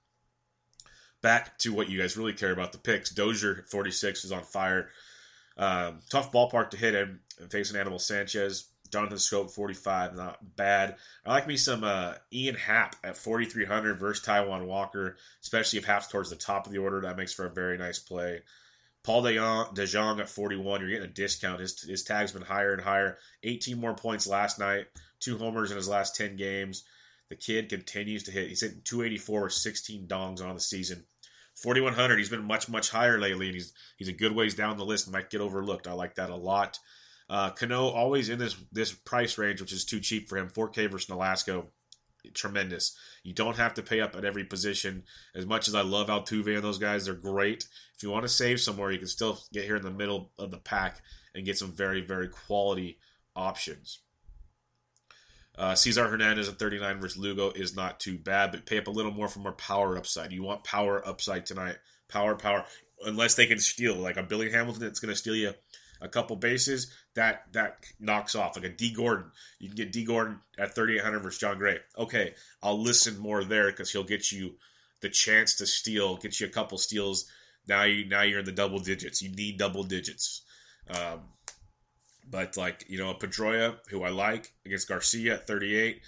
[1.22, 3.12] Back to what you guys really care about the picks.
[3.12, 4.90] Dozier 46 is on fire.
[5.58, 7.22] Um, tough ballpark to hit him.
[7.50, 8.68] Facing Anibal Sanchez.
[8.92, 10.98] Jonathan Schoop 45, not bad.
[11.26, 16.08] I like me some uh, Ian Happ at 4,300 versus Taijuan Walker, especially if Happ's
[16.08, 17.02] towards the top of the order.
[17.02, 18.42] That makes for a very nice play.
[19.04, 21.60] Paul DeJong at 41, you're getting a discount.
[21.60, 23.18] His, his tag's been higher and higher.
[23.44, 24.86] 18 more points last night,
[25.20, 26.84] two homers in his last 10 games.
[27.30, 28.50] The kid continues to hit.
[28.50, 31.06] He's hitting 284 with 16 dongs on the season.
[31.56, 32.18] 4100.
[32.18, 35.12] He's been much much higher lately, and he's he's a good ways down the list.
[35.12, 35.88] Might get overlooked.
[35.88, 36.78] I like that a lot.
[37.30, 40.50] Uh, Cano always in this this price range, which is too cheap for him.
[40.50, 41.68] 4K versus Nolasco,
[42.34, 42.96] tremendous.
[43.24, 45.04] You don't have to pay up at every position.
[45.36, 47.66] As much as I love Altuve and those guys, they're great.
[47.96, 50.52] If you want to save somewhere, you can still get here in the middle of
[50.52, 51.02] the pack
[51.34, 52.98] and get some very very quality
[53.36, 54.00] options.
[55.58, 58.92] Uh, Cesar Hernandez at 39 versus Lugo is not too bad, but pay up a
[58.92, 60.32] little more for more power upside.
[60.32, 61.76] You want power upside tonight.
[62.08, 62.66] Power, power.
[63.04, 65.54] Unless they can steal, like a Billy Hamilton that's going to steal you
[66.02, 68.56] a couple bases, that that knocks off.
[68.56, 71.78] Like a D Gordon, you can get D Gordon at 3,800 versus Jon Gray.
[71.98, 74.56] Okay, I'll listen more there because he'll get you
[75.02, 77.26] the chance to steal, get you a couple steals.
[77.68, 79.22] Now you now you're in the double digits.
[79.22, 80.42] You need double digits.
[80.90, 81.22] Um,
[82.30, 86.02] but like you know, Pedroia, who I like against Garcia at 38,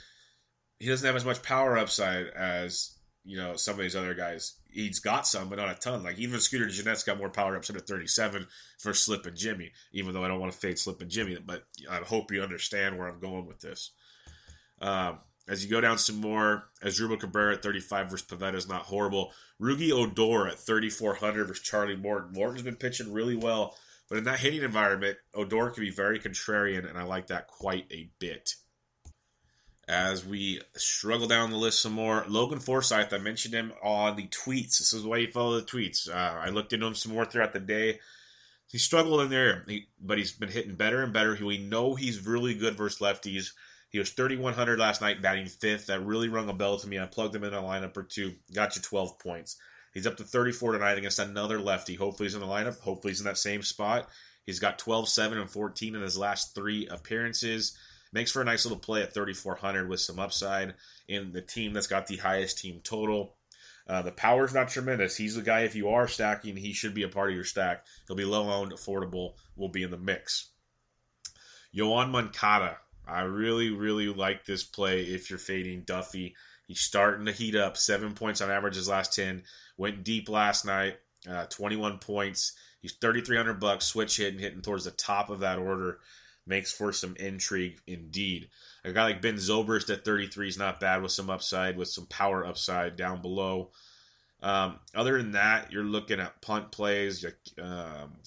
[0.79, 4.53] he doesn't have as much power upside as you know some of these other guys.
[4.69, 6.03] He's got some, but not a ton.
[6.03, 8.47] Like even Scooter Gennett's got more power ups at 37
[8.79, 9.71] for Slippin' Jimmy.
[9.91, 13.07] Even though I don't want to fade Slippin' Jimmy, but I hope you understand where
[13.07, 13.91] I'm going with this.
[14.81, 18.83] Um, as you go down some more, Asdrubal Cabrera at 35 versus Pivetta is not
[18.83, 19.33] horrible.
[19.61, 22.31] Rougned Odor at 3,400 versus Charlie Morton.
[22.33, 23.75] Morton's been pitching really well
[24.09, 27.85] But in that hitting environment, Odor can be very contrarian, and I like that quite
[27.91, 28.55] a bit.
[29.93, 34.25] As we struggle down the list some more, Logan Forsythe, I mentioned him on the
[34.25, 34.79] tweets.
[34.79, 36.09] This is why you follow the tweets.
[36.09, 37.99] Uh, I looked into him some more throughout the day.
[38.65, 41.37] He struggled in there, he, but he's been hitting better and better.
[41.39, 43.51] We know he's really good versus lefties.
[43.89, 45.85] He was 3,100 last night, batting fifth.
[45.85, 46.97] That really rung a bell to me.
[46.97, 49.57] I plugged him in a lineup or two, got you 12 points.
[49.93, 51.93] He's up to 34 tonight against another lefty.
[51.93, 52.79] Hopefully he's in the lineup.
[52.79, 54.09] Hopefully he's in that same spot.
[54.43, 57.77] He's got 12, 7, and 14 in his last three appearances.
[58.13, 60.75] Makes for a nice little play at 3,400 with some upside
[61.07, 63.35] in the team that's got the highest team total.
[63.87, 65.17] Uh, the power's not tremendous.
[65.17, 67.85] He's the guy, if you are stacking, he should be a part of your stack.
[68.07, 70.49] He'll be low owned, affordable, will be in the mix.
[71.75, 72.77] Yoan Moncada.
[73.05, 76.35] I really, really like this play if you're fading Duffy.
[76.67, 77.75] He's starting to heat up.
[77.75, 79.43] Seven points on average his last 10.
[79.75, 80.97] Went deep last night,
[81.29, 82.53] uh, 21 points.
[82.81, 85.99] He's 3,300 bucks, switch hitting, hitting towards the top of that order.
[86.45, 88.49] Makes for some intrigue indeed.
[88.83, 92.05] A guy like Ben Zobrist at 33 is not bad with some upside, with some
[92.07, 93.71] power upside down below.
[94.41, 97.25] Um, other than that, you're looking at punt plays.
[97.61, 98.17] Um,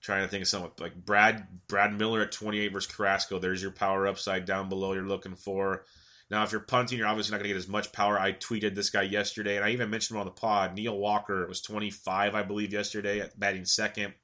[0.00, 3.38] trying to think of someone like Brad Brad Miller at 28 versus Carrasco.
[3.38, 5.84] There's your power upside down below you're looking for.
[6.30, 8.18] Now, if you're punting, you're obviously not going to get as much power.
[8.18, 10.74] I tweeted this guy yesterday, and I even mentioned him on the pod.
[10.74, 14.14] Neil Walker was 25, I believe, yesterday at batting second.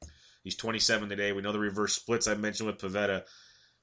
[0.45, 1.33] He's 27 today.
[1.33, 3.25] We know the reverse splits I mentioned with Pivetta.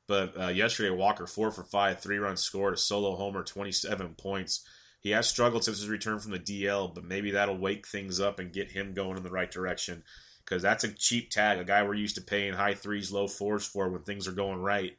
[0.08, 4.66] but uh, yesterday Walker four for five, three runs scored, a solo homer, 27 points.
[5.02, 8.40] He has struggled since his return from the DL, but maybe that'll wake things up
[8.40, 10.04] and get him going in the right direction
[10.44, 11.60] because that's a cheap tag.
[11.60, 14.60] A guy we're used to paying high threes, low fours for when things are going
[14.60, 14.98] right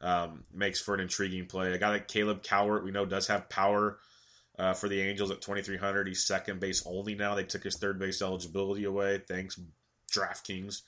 [0.00, 1.72] um, makes for an intriguing play.
[1.72, 3.98] A guy like Caleb Cowart, we know does have power
[4.58, 6.06] uh, for the Angels at 2,300.
[6.06, 7.34] He's second base only now.
[7.34, 9.22] They took his third base eligibility away.
[9.26, 9.58] Thanks,
[10.14, 10.82] DraftKings.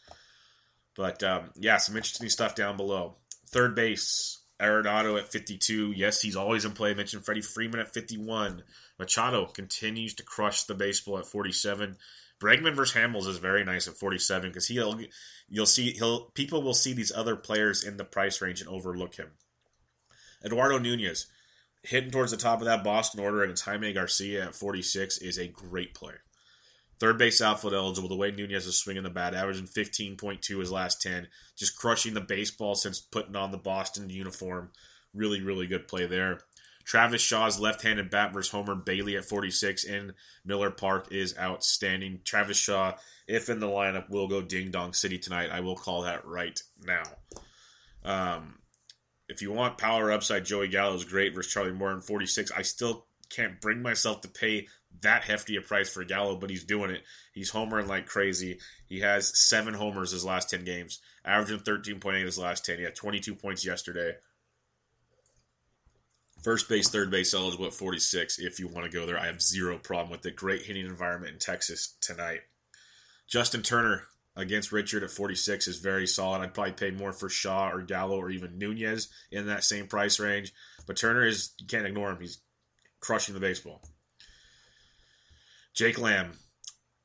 [0.97, 3.17] But um, yeah, some interesting stuff down below.
[3.49, 5.93] Third base, Arenado at 52.
[5.93, 6.91] Yes, he's always in play.
[6.91, 8.63] I mentioned Freddie Freeman at 51.
[8.99, 11.97] Machado continues to crush the baseball at 47.
[12.41, 15.01] Bregman versus Hamels is very nice at 47 because he'll
[15.49, 19.15] you'll see he'll people will see these other players in the price range and overlook
[19.15, 19.29] him.
[20.45, 21.27] Eduardo Nunez
[21.83, 25.49] hitting towards the top of that Boston order against Jaime Garcia at 46 is a
[25.49, 26.15] great play.
[26.99, 28.09] Third base outfield eligible.
[28.09, 32.21] The way Nunez is swinging the bat, averaging 15.2 his last 10, just crushing the
[32.21, 34.71] baseball since putting on the Boston uniform.
[35.13, 36.41] Really, really good play there.
[36.85, 40.13] Travis Shaw's left-handed bat versus Homer Bailey at 46 in
[40.45, 42.21] Miller Park is outstanding.
[42.25, 42.95] Travis Shaw,
[43.27, 45.51] if in the lineup, will go Ding Dong City tonight.
[45.51, 47.03] I will call that right now.
[48.05, 48.59] Um,
[49.29, 52.53] if you want power upside, Joey Gallo is great versus Charlie Morton 46.
[52.57, 54.69] I still can't bring myself to pay
[55.03, 57.03] that hefty a price for Gallo, but he's doing it.
[57.33, 58.59] He's homering like crazy.
[58.87, 62.79] He has seven homers his last 10 games, averaging 13.8 his last 10.
[62.79, 64.13] He had 22 points yesterday.
[66.43, 69.19] First base, third base eligible at 46 if you want to go there.
[69.19, 70.37] I have zero problem with it.
[70.37, 72.41] Great hitting environment in Texas tonight.
[73.27, 74.05] Justin Turner
[74.37, 76.43] against Richard at 46 is very solid.
[76.43, 80.21] I'd probably pay more for Shaw or Gallo or even Nunez in that same price
[80.21, 80.53] range.
[80.87, 82.21] But Turner is, you can't ignore him.
[82.21, 82.39] He's
[83.01, 83.83] crushing the baseball.
[85.75, 86.33] Jake Lamb,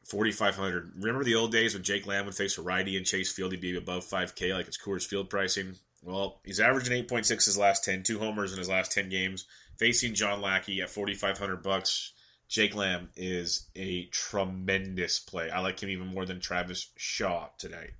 [0.05, 0.93] 4,500.
[0.95, 3.61] Remember the old days when Jake Lamb would face a righty and Chase Field, he'd
[3.61, 5.75] be above 5K like it's Coors Field pricing?
[6.03, 9.45] Well, he's averaging 8.6 his last 10, two homers in his last 10 games.
[9.77, 12.13] Facing John Lackey at 4,500 bucks.
[12.47, 15.49] Jake Lamb is a tremendous play.
[15.49, 17.91] I like him even more than Travis Shaw tonight.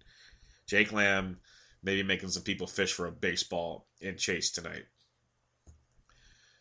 [0.67, 1.37] Jake Lamb
[1.83, 4.85] maybe making some people fish for a baseball in Chase tonight.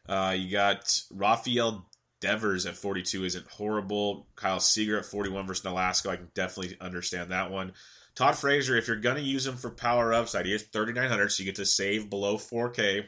[0.08, 1.86] Uh, you got Rafael
[2.20, 4.26] Devers at 42 isn't horrible.
[4.36, 6.10] Kyle Seager at 41 versus Nolasco.
[6.10, 7.72] I can definitely understand that one.
[8.14, 11.42] Todd Frazier, if you're going to use him for power upside, he is 3,900, so
[11.42, 13.06] you get to save below 4K.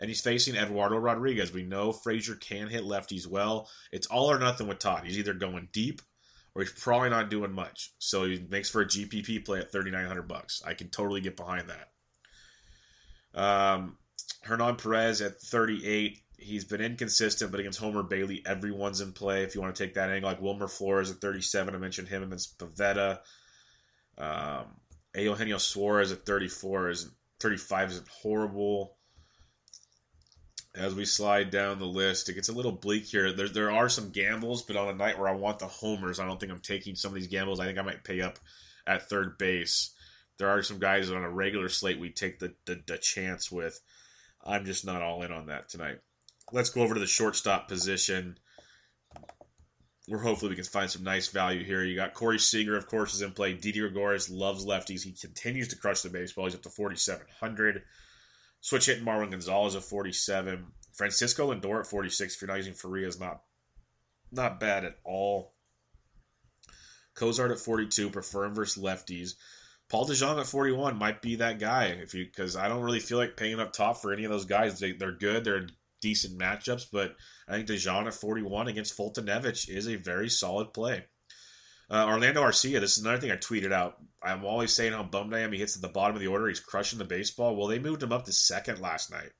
[0.00, 1.52] And he's facing Eduardo Rodriguez.
[1.52, 3.68] We know Frazier can hit lefties well.
[3.92, 5.04] It's all or nothing with Todd.
[5.04, 6.00] He's either going deep
[6.54, 7.92] or he's probably not doing much.
[7.98, 10.62] So he makes for a GPP play at 3,900 bucks.
[10.66, 13.38] I can totally get behind that.
[13.38, 13.98] Um,
[14.42, 16.18] Hernan Perez at 38.
[16.38, 19.42] He's been inconsistent, but against Homer Bailey, everyone's in play.
[19.42, 22.22] If you want to take that angle, like Wilmer Flores at 37, I mentioned him
[22.22, 23.20] against Pivetta.
[24.16, 24.64] Um,
[25.14, 27.10] Eugenio Suarez at 34 is
[27.40, 28.96] 35 isn't horrible.
[30.74, 33.32] As we slide down the list, it gets a little bleak here.
[33.32, 36.26] There, there are some gambles, but on a night where I want the homers, I
[36.26, 37.58] don't think I'm taking some of these gambles.
[37.58, 38.38] I think I might pay up
[38.86, 39.92] at third base.
[40.38, 43.80] There are some guys on a regular slate we take the, the, the chance with.
[44.44, 45.98] I'm just not all in on that tonight.
[46.52, 48.38] Let's go over to the shortstop position
[50.10, 51.84] we're hopefully we can find some nice value here.
[51.84, 53.52] You got Corey Seager, of course, is in play.
[53.54, 55.04] Didi Gregorius loves lefties.
[55.04, 56.46] He continues to crush the baseball.
[56.46, 57.82] He's up to 4,700.
[58.60, 60.66] Switch hitting Marwin Gonzalez at 47.
[60.94, 62.34] Francisco Lindor at 46.
[62.34, 63.42] If you're not using Faria, is not
[64.32, 65.54] not bad at all.
[67.14, 68.10] Cozart at 42.
[68.10, 69.34] Prefer him versus lefties.
[69.90, 73.18] Paul DeJong at 41 might be that guy if you because I don't really feel
[73.18, 74.78] like paying up top for any of those guys.
[74.78, 75.44] They, they're good.
[75.44, 75.66] They're
[76.00, 77.16] decent matchups, but
[77.48, 81.04] I think DeJong at 41 against Foltynewicz is a very solid play.
[81.90, 83.96] Uh, Orlando Arcia, this is another thing I tweeted out.
[84.22, 85.52] I'm always saying how bummed I am.
[85.52, 86.46] He hits at the bottom of the order.
[86.46, 87.56] He's crushing the baseball.
[87.56, 89.30] Well, they moved him up to second last night.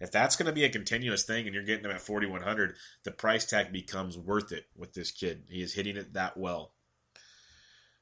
[0.00, 3.10] If that's going to be a continuous thing and you're getting him at 4,100, the
[3.10, 5.44] price tag becomes worth it with this kid.
[5.50, 6.72] He is hitting it that well.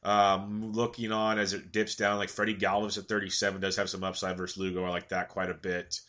[0.06, 4.04] Um, looking on as it dips down, like Freddy Galvis at 37 does have some
[4.04, 4.84] upside versus Lugo.
[4.84, 6.00] I like that quite a bit.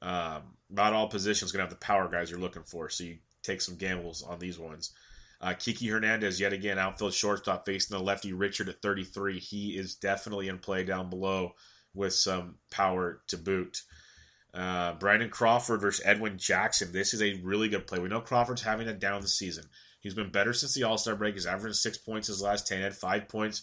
[0.00, 3.18] Um, not all positions going to have the power guys you're looking for, so you
[3.42, 4.92] take some gambles on these ones.
[5.38, 9.38] Uh, Kiki Hernandez, yet again, outfield shortstop facing the lefty Richard at 33.
[9.38, 11.52] He is definitely in play down below
[11.92, 13.82] with some power to boot.
[14.54, 16.90] Uh, Brandon Crawford versus Edwin Jackson.
[16.90, 17.98] This is a really good play.
[17.98, 19.64] We know Crawford's having a down season.
[20.02, 21.34] He's been better since the All Star break.
[21.34, 23.62] He's averaging six points his last 10, had five points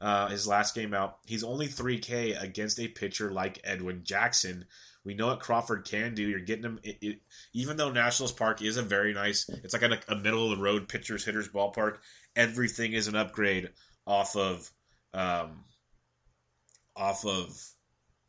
[0.00, 1.18] uh, his last game out.
[1.26, 4.64] He's only 3K against a pitcher like Edwin Jackson.
[5.04, 6.22] We know what Crawford can do.
[6.22, 7.18] You're getting him, it, it,
[7.54, 10.62] even though Nationals Park is a very nice, it's like a, a middle of the
[10.62, 11.98] road pitchers hitters ballpark.
[12.36, 13.70] Everything is an upgrade
[14.06, 14.70] off of,
[15.14, 15.64] um,
[16.96, 17.58] off of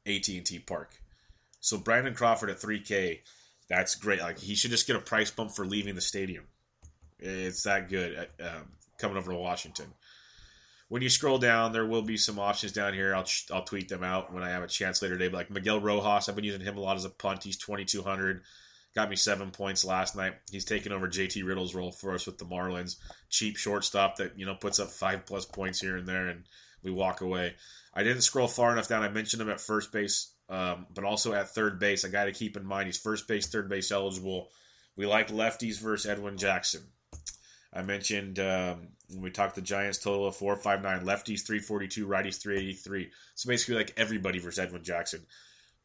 [0.05, 0.95] AT and T Park.
[1.59, 3.19] So Brandon Crawford at 3K,
[3.69, 4.19] that's great.
[4.19, 6.45] Like he should just get a price bump for leaving the stadium.
[7.22, 8.67] It's that good um,
[8.97, 9.88] coming over to Washington.
[10.89, 13.15] When you scroll down, there will be some options down here.
[13.15, 15.30] I'll I'll tweet them out when I have a chance later today.
[15.30, 17.43] But like Miguel Rojas, I've been using him a lot as a punt.
[17.43, 18.41] He's twenty two hundred.
[18.93, 20.34] Got me seven points last night.
[20.51, 22.97] He's taking over JT Riddle's role for us with the Marlins.
[23.30, 26.43] Cheap shortstop that you know puts up five plus points here and there, and
[26.84, 27.55] we walk away.
[27.93, 29.03] I didn't scroll far enough down.
[29.03, 32.03] I mentioned him at first base, um, but also at third base.
[32.03, 34.49] I got to keep in mind he's first base, third base eligible.
[34.97, 36.82] We like lefties versus Edwin Jackson.
[37.74, 41.59] I mentioned um, when we talked the Giants total of four five nine, lefties three
[41.59, 43.11] forty two, righties three eighty three.
[43.36, 45.26] So basically, like everybody versus Edwin Jackson.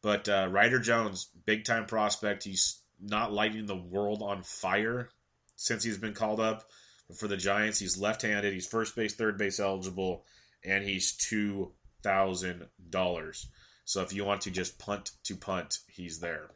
[0.02, 2.44] But uh, Ryder Jones, big time prospect.
[2.44, 5.10] He's not lighting the world on fire
[5.56, 6.64] since he's been called up.
[7.08, 8.52] But for the Giants, he's left handed.
[8.52, 10.24] He's first base, third base eligible,
[10.64, 11.72] and he's two
[12.02, 13.48] thousand dollars.
[13.84, 16.50] So if you want to just punt to punt, he's there.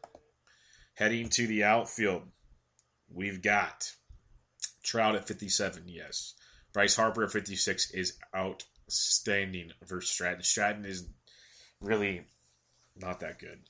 [0.94, 2.24] Heading to the outfield,
[3.08, 3.92] we've got
[4.82, 6.34] Trout at 57, yes.
[6.72, 10.42] Bryce Harper at 56 is outstanding versus Stratton.
[10.42, 11.06] Stratton is
[11.80, 12.22] really
[12.96, 13.60] not that good.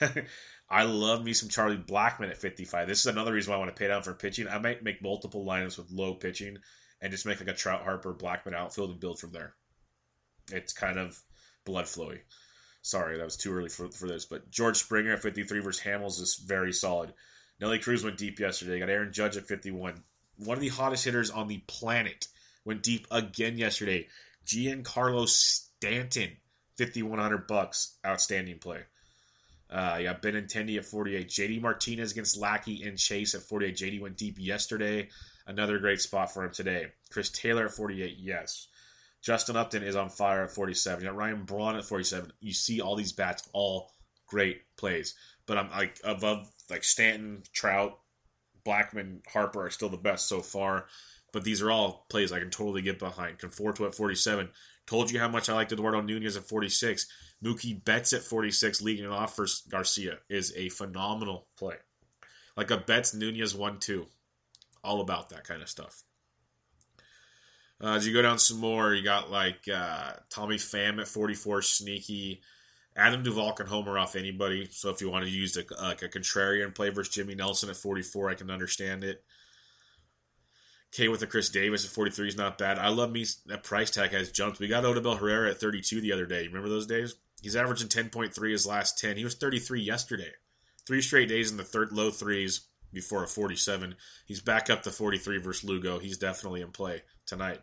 [0.70, 2.88] I love me some Charlie Blackmon at 55.
[2.88, 4.48] This is another reason why I want to pay down for pitching.
[4.48, 6.58] I might make multiple lineups with low pitching
[7.00, 9.54] and just make like a Trout Harper Blackmon outfield and build from there.
[10.52, 11.20] It's kind of
[11.64, 12.20] blood flowy.
[12.82, 14.26] Sorry, that was too early for, for this.
[14.26, 17.14] But George Springer at 53 versus Hamels is very solid.
[17.64, 18.78] Nelly Cruz went deep yesterday.
[18.78, 20.02] Got Aaron Judge at 51
[20.36, 22.26] one of the hottest hitters on the planet,
[22.64, 24.06] went deep again yesterday.
[24.46, 26.36] Giancarlo Stanton,
[26.76, 28.80] fifty one hundred bucks, outstanding play.
[29.70, 31.26] Uh, yeah, Benintendi at 48.
[31.26, 33.74] JD Martinez against Lackey and Chase at 48.
[33.74, 35.08] JD went deep yesterday.
[35.46, 36.88] Another great spot for him today.
[37.10, 38.16] Chris Taylor at 48.
[38.18, 38.68] Yes.
[39.22, 41.02] Justin Upton is on fire at 47.
[41.02, 42.30] You got Ryan Braun at 47.
[42.40, 43.94] You see all these bats, all
[44.26, 45.14] great plays.
[45.46, 47.98] But I'm like above like Stanton, Trout,
[48.64, 50.86] Blackmon, Harper are still the best so far.
[51.32, 53.38] But these are all plays I can totally get behind.
[53.38, 54.48] Conforto at 47.
[54.86, 57.06] Told you how much I liked Eduardo Nunez at 46.
[57.44, 61.76] Mookie Betts at 46, leading it off for Garcia, is a phenomenal play.
[62.56, 64.06] Like a Betts Nunez 1 2.
[64.84, 66.04] All about that kind of stuff.
[67.82, 71.62] Uh, as you go down some more, you got like uh, Tommy Pham at 44,
[71.62, 72.42] sneaky.
[72.96, 74.68] Adam Duvall can homer off anybody.
[74.70, 77.76] So if you want to use a, like a contrarian play versus Jimmy Nelson at
[77.76, 79.24] 44, I can understand it.
[80.92, 82.78] K with a Chris Davis at 43 is not bad.
[82.78, 84.60] I love me that price tag has jumped.
[84.60, 86.46] We got Odubel Herrera at 32 the other day.
[86.46, 87.16] Remember those days?
[87.42, 89.16] He's averaging 10.3 his last 10.
[89.16, 90.30] He was 33 yesterday.
[90.86, 93.96] Three straight days in the third low threes before a 47.
[94.24, 95.98] He's back up to 43 versus Lugo.
[95.98, 97.60] He's definitely in play tonight.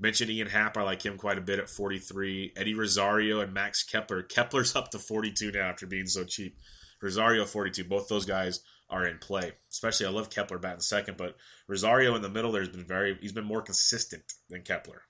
[0.00, 0.76] Mentioned Ian Happ.
[0.76, 2.52] I like him quite a bit at 43.
[2.56, 4.22] Eddie Rosario and Max Kepler.
[4.22, 6.56] Kepler's up to 42 now after being so cheap.
[7.02, 7.84] Rosario 42.
[7.84, 9.52] Both those guys are in play.
[9.70, 11.36] Especially, I love Kepler batting second, but
[11.66, 15.02] Rosario in the middle there's been very he's been more consistent than Kepler.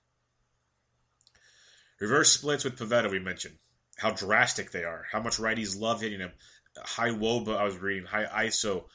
[1.99, 3.55] Reverse splits with Pivetta, we mentioned.
[3.97, 5.05] How drastic they are.
[5.11, 6.31] How much righties love hitting him.
[6.77, 8.05] High wOBA I was reading.
[8.05, 8.85] High ISO.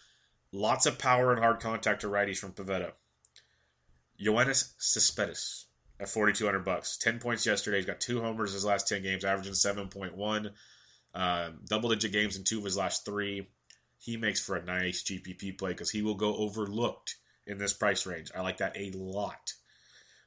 [0.53, 2.93] Lots of power and hard contact to righties from Pivetta.
[4.21, 5.67] Yoenis Cespedes
[6.05, 6.99] at 4200 bucks.
[6.99, 7.79] 10 points yesterday.
[7.79, 10.51] He's got two homers his last 10 games, averaging 7.1.
[11.15, 13.49] Uh, double digit games in two of his last three.
[13.99, 18.07] He makes for a nice GPP play because he will go overlooked in this price
[18.07, 18.31] range.
[18.37, 19.55] I like that a lot.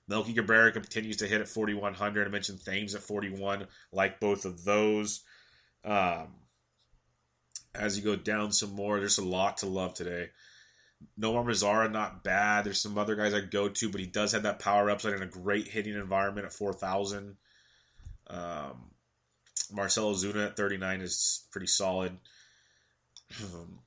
[0.08, 2.28] Melky Cabrera continues to hit at 4,100.
[2.28, 3.68] I mentioned Thames at 41.
[3.92, 5.22] Like both of those.
[5.86, 6.30] Um,
[7.76, 10.30] as you go down some more, there's a lot to love today.
[11.20, 12.64] Nomar Mazara, not bad.
[12.64, 15.22] There's some other guys I go to, but he does have that power upside in
[15.22, 17.38] a great hitting environment at 4,000.
[18.30, 18.92] Um,
[19.72, 22.18] Marcell Ozuna at 39 is pretty solid.
[23.42, 23.80] Um,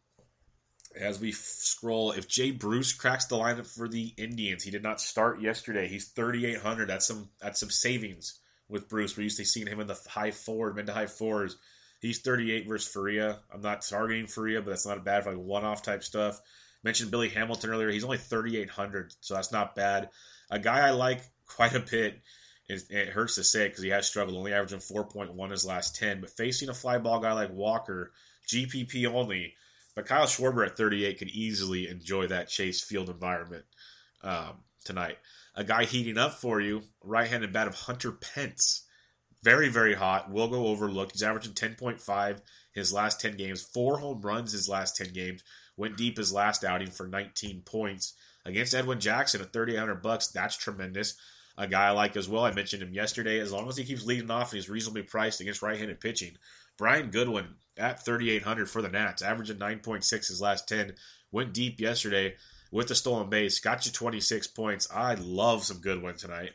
[0.98, 4.82] as we f- scroll, if Jay Bruce cracks the lineup for the Indians, he did
[4.82, 5.88] not start yesterday.
[5.88, 6.88] He's 3,800.
[6.88, 8.38] That's some that's some savings
[8.68, 9.16] with Bruce.
[9.16, 11.56] We're used to seeing him in the high four, mid to high fours.
[12.00, 13.38] He's 38 versus Faria.
[13.52, 16.40] I'm not targeting Faria, but that's not bad for like one off type stuff.
[16.82, 17.90] Mentioned Billy Hamilton earlier.
[17.90, 20.10] He's only 3,800, so that's not bad.
[20.50, 22.20] A guy I like quite a bit.
[22.68, 26.20] Is, it hurts to say because he has struggled, only averaging 4.1 his last 10.
[26.20, 28.12] But facing a fly ball guy like Walker,
[28.46, 29.54] GPP only,
[29.96, 33.64] but Kyle Schwarber at 38 could easily enjoy that Chase Field environment
[34.22, 35.18] um, tonight.
[35.56, 38.86] A guy heating up for you, right-handed bat of Hunter Pence.
[39.42, 40.30] Very, very hot.
[40.30, 41.12] Will go overlooked.
[41.12, 42.40] He's averaging 10.5
[42.72, 43.62] his last 10 games.
[43.62, 45.42] Four home runs his last 10 games.
[45.80, 48.12] Went deep his last outing for 19 points.
[48.44, 50.26] Against Edwin Jackson at 3,800 bucks.
[50.26, 51.14] That's tremendous.
[51.56, 52.44] A guy I like as well.
[52.44, 53.40] I mentioned him yesterday.
[53.40, 56.36] As long as he keeps leading off and he's reasonably priced against right-handed pitching.
[56.76, 60.96] Brian Goodwin at 3,800 for the Nats, averaging 9.6 his last 10.
[61.32, 62.34] Went deep yesterday
[62.70, 64.86] with the stolen base, got you 26 points.
[64.94, 66.50] I love some Goodwin tonight.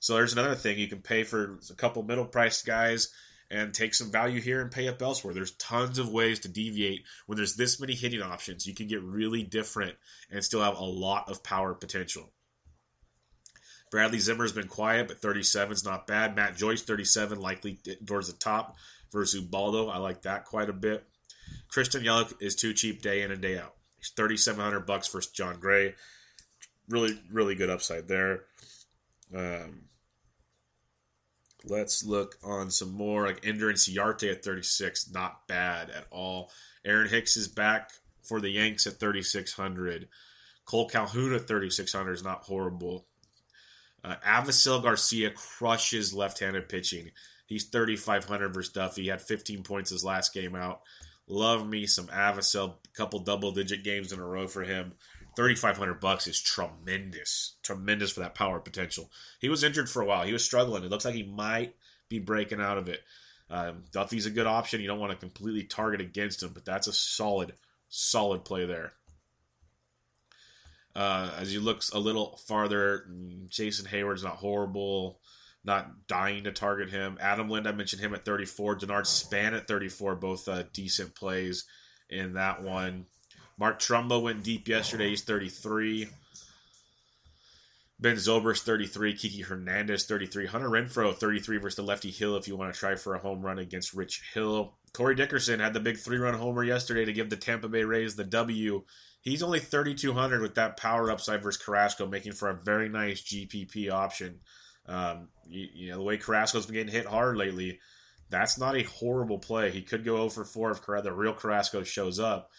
[0.00, 3.08] So there's another thing you can pay for a couple middle priced guys
[3.50, 5.34] and take some value here and pay up elsewhere.
[5.34, 8.66] There's tons of ways to deviate when there's this many hitting options.
[8.66, 9.94] You can get really different
[10.30, 12.32] and still have a lot of power potential.
[13.90, 16.34] Bradley Zimmer's been quiet, but 37 is not bad.
[16.34, 18.76] Matt Joyce, 37, likely towards the top
[19.12, 19.88] versus Ubaldo.
[19.88, 21.04] I like that quite a bit.
[21.68, 23.74] Christian Yelich is too cheap day in and day out.
[23.98, 25.94] He's 3700 bucks versus Jon Gray.
[26.88, 28.44] Really, really good upside there.
[29.34, 29.82] Um,
[31.66, 35.10] let's look on some more like Ender Inciarte at 36.
[35.10, 36.50] Not bad at all.
[36.84, 37.90] Aaron Hicks is back
[38.22, 40.08] for the Yanks at 3600.
[40.64, 43.06] Cole Calhoun at 3600 is not horrible.
[44.02, 44.16] Uh,
[44.82, 47.10] Garcia crushes left-handed pitching.
[47.46, 49.02] He's 3,500 versus Duffy.
[49.02, 50.80] He had 15 points his last game out.
[51.28, 52.74] Love me some Avisail.
[52.94, 54.94] Couple double-digit games in a row for him.
[55.36, 57.56] 3,500 bucks is tremendous.
[57.62, 59.10] Tremendous for that power potential.
[59.38, 60.24] He was injured for a while.
[60.24, 60.82] He was struggling.
[60.82, 61.74] It looks like he might
[62.08, 63.02] be breaking out of it.
[63.50, 64.80] Um, Duffy's a good option.
[64.80, 67.52] You don't want to completely target against him, but that's a solid,
[67.88, 68.94] solid play there.
[70.96, 73.04] Uh, as you look a little farther,
[73.48, 75.20] Jason Heyward's not horrible,
[75.62, 77.18] not dying to target him.
[77.20, 78.78] Adam Lind, I mentioned him at 34.
[78.78, 81.66] Denard Span at 34, both uh, decent plays
[82.08, 83.04] in that one.
[83.58, 85.10] Mark Trumbo went deep yesterday.
[85.10, 86.08] He's 33.
[87.98, 89.16] Ben Zobrist 33.
[89.16, 90.46] Kiki Hernandez, 33.
[90.46, 93.40] Hunter Renfroe, 33 versus the lefty Hill if you want to try for a home
[93.40, 94.74] run against Rich Hill.
[94.92, 98.16] Corey Dickerson had the big three run homer yesterday to give the Tampa Bay Rays
[98.16, 98.82] the W.
[99.22, 103.90] He's only 3,200 with that power upside versus Carrasco, making for a very nice GPP
[103.90, 104.40] option.
[104.86, 107.80] Um, you, you, know, the way Carrasco's been getting hit hard lately,
[108.30, 109.70] that's not a horrible play.
[109.70, 112.50] He could go over 4 if the real Carrasco shows up.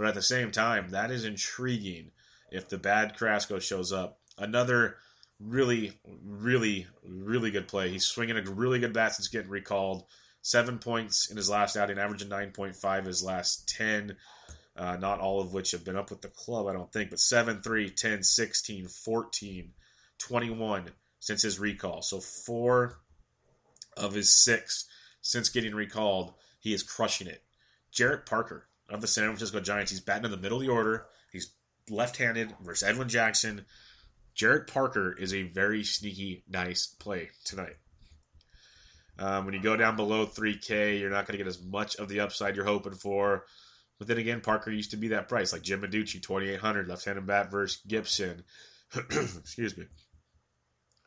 [0.00, 2.12] But at the same time, that is intriguing
[2.50, 4.18] if the bad Carrasco shows up.
[4.38, 4.96] Another
[5.38, 5.92] really,
[6.24, 7.90] really, really good play.
[7.90, 10.06] He's swinging a really good bat since getting recalled.
[10.40, 14.16] Seven points in his last outing, averaging 9.5 his last 10.
[14.74, 17.20] Uh, not all of which have been up with the club, I don't think, but
[17.20, 19.72] 7, 3, 10, 16, 14,
[20.16, 22.00] 21 since his recall.
[22.00, 23.00] So four
[23.98, 24.86] of his six
[25.20, 27.42] since getting recalled, he is crushing it.
[27.92, 31.06] Jarrett Parker of the San Francisco Giants, he's batting in the middle of the order.
[31.32, 31.52] He's
[31.88, 33.64] left-handed versus Edwin Jackson.
[34.34, 37.76] Jarrett Parker is a very sneaky, nice play tonight.
[39.18, 42.08] Um, when you go down below 3K, you're not going to get as much of
[42.08, 43.44] the upside you're hoping for.
[43.98, 47.50] But then again, Parker used to be that price, like Jim Adduci, 2,800, left-handed bat
[47.50, 48.44] versus Gibson.
[48.96, 49.84] Excuse me.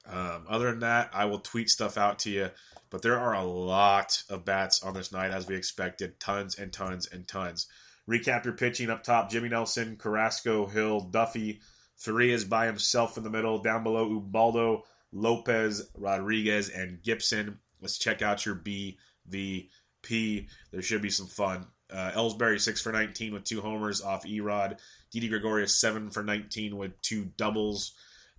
[0.05, 2.49] Um, other than that, I will tweet stuff out to you.
[2.89, 6.19] But there are a lot of bats on this night, as we expected.
[6.19, 7.67] Tons and tons and tons.
[8.07, 11.61] Recap your pitching up top Jimmy Nelson, Carrasco, Hill, Duffy.
[11.95, 13.59] Faria's by himself in the middle.
[13.59, 17.59] Down below, Ubaldo, Lopez, Rodriguez, and Gibson.
[17.81, 20.47] Let's check out your BVP.
[20.71, 21.67] There should be some fun.
[21.91, 24.79] Uh, Ellsbury six for 19 with two homers off Erod.
[25.11, 27.93] Didi Gregorius seven for 19 with two doubles.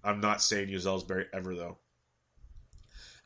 [0.05, 1.79] I'm not saying use Ellsbury ever though.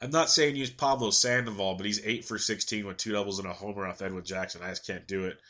[0.01, 3.49] I'm not saying use Pablo Sandoval, but he's eight for 16 with two doubles and
[3.49, 4.63] a homer off Edwin Jackson.
[4.63, 5.41] I just can't do it.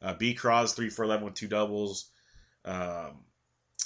[0.00, 0.34] Uh, B.
[0.34, 2.10] Cross three for 11 with two doubles.
[2.64, 3.24] Um,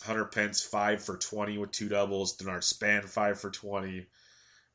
[0.03, 2.37] Hunter Pence five for 20 with two doubles.
[2.37, 4.07] Denard Span five for 20.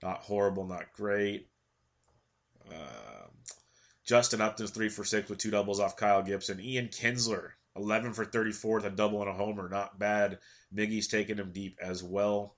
[0.02, 1.48] Not horrible, not great.
[2.72, 3.28] Uh,
[4.06, 6.60] Justin Upton's three for six with two doubles off Kyle Gibson.
[6.60, 9.68] Ian Kinsler 11 for 34 with a double and a homer.
[9.70, 10.40] Not bad.
[10.76, 12.56] Miggy's taking him deep as well.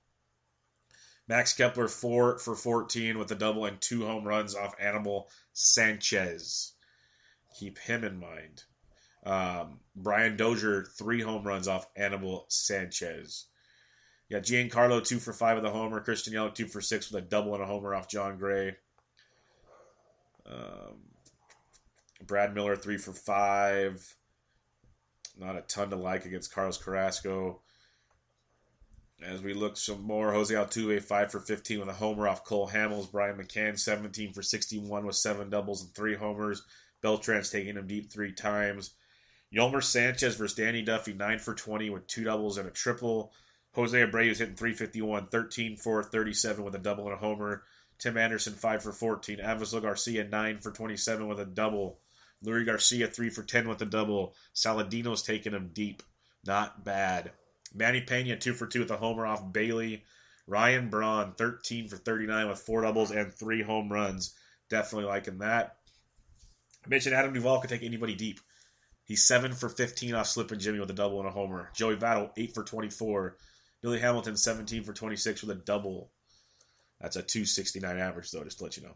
[1.28, 6.72] Max Kepler, 4 for 14 with a double and two home runs off Anibal Sanchez.
[7.58, 8.64] Keep him in mind.
[9.24, 13.46] Um, Brian Dozier, three home runs off Anibal Sanchez.
[14.28, 16.00] Yeah, Giancarlo, 2 for 5 with a homer.
[16.00, 18.76] Christian Yelich, 2 for 6 with a double and a homer off Jon Gray.
[20.46, 21.00] Um,
[22.26, 24.16] Brad Miller, 3 for 5.
[25.38, 27.60] Not a ton to like against Carlos Carrasco.
[29.22, 32.68] As we look some more, Jose Altuve, 5 for 15 with a homer off Cole
[32.68, 33.10] Hamels.
[33.10, 36.62] Brian McCann, 17 for 61 with seven doubles and three homers.
[37.02, 38.94] Beltran's taking him deep three times.
[39.52, 43.32] Yolmer Sanchez versus Danny Duffy, 9 for 20 with two doubles and a triple.
[43.72, 47.64] Jose Abreu is hitting 351, 13 for 37 with a double and a homer.
[47.98, 49.38] Tim Anderson, 5 for 14.
[49.38, 51.98] Avisail Garcia, 9 for 27 with a double.
[52.44, 54.34] Leury Garcia, 3 for 10 with a double.
[54.54, 56.02] Saladino's taking him deep.
[56.46, 57.32] Not bad.
[57.74, 60.04] Manny Piña, 2 for 2 with a homer off Bailey.
[60.46, 64.34] Ryan Braun, 13 for 39 with four doubles and three home runs.
[64.70, 65.76] Definitely liking that.
[66.84, 68.40] I mentioned Adam Duvall could take anybody deep.
[69.04, 71.70] He's 7 for 15 off Slippin' Jimmy with a double and a homer.
[71.74, 73.36] Joey Votto, 8 for 24.
[73.80, 76.10] Billy Hamilton, 17 for 26 with a double.
[77.00, 78.94] That's a 269 average, though, just to let you know.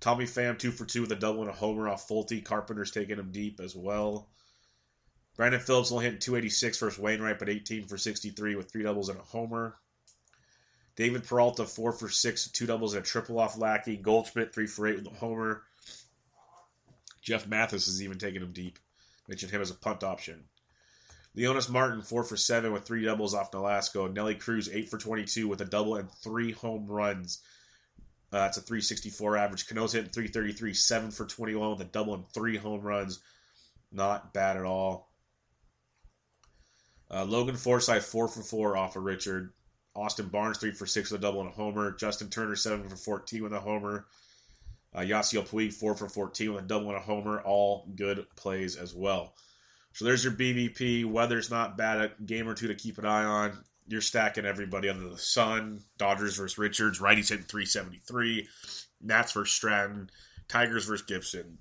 [0.00, 2.44] Tommy Pham, 2 for 2 with a double and a homer off Folty.
[2.44, 4.28] Carpenter's taking him deep as well.
[5.36, 9.18] Brandon Phillips only hitting 286 versus Wainwright, but 18 for 63 with three doubles and
[9.18, 9.76] a homer.
[10.96, 13.96] David Peralta, 4 for 6, two doubles and a triple off Lackey.
[13.96, 15.62] Goldschmidt, 3 for 8 with a homer.
[17.20, 18.78] Jeff Mathis is even taking him deep.
[19.28, 20.44] Mentioned him as a punt option.
[21.36, 24.12] Leonys Martin, 4 for 7 with three doubles off Nolasco.
[24.12, 27.40] Nelly Cruz, 8 for 22 with a double and three home runs.
[28.32, 29.66] Uh, that's a 364 average.
[29.66, 33.18] Cano's hitting 333, 7 for 21 with a double and three home runs.
[33.90, 35.08] Not bad at all.
[37.14, 39.52] Uh, Logan Forsythe, 4 for 4 off of Richard.
[39.94, 41.92] Austin Barnes, 3 for 6 with a double and a homer.
[41.92, 44.06] Justin Turner, 7 for 14 with a homer.
[44.92, 47.40] Uh, Yasiel Puig, 4 for 14 with a double and a homer.
[47.42, 49.34] All good plays as well.
[49.92, 51.04] So there's your BVP.
[51.04, 52.00] Weather's not bad.
[52.00, 53.58] A game or two to keep an eye on.
[53.86, 55.82] You're stacking everybody under the sun.
[55.98, 56.98] Dodgers versus Richards.
[56.98, 58.48] Righties hitting 373.
[59.02, 60.10] Nats versus Stratton.
[60.48, 61.58] Tigers versus Gibson.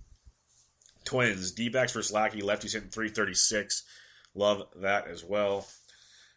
[1.04, 1.51] Twins.
[1.51, 2.41] D-backs versus Lackey.
[2.41, 3.84] Lefties hitting 336.
[4.36, 5.67] Love that as well.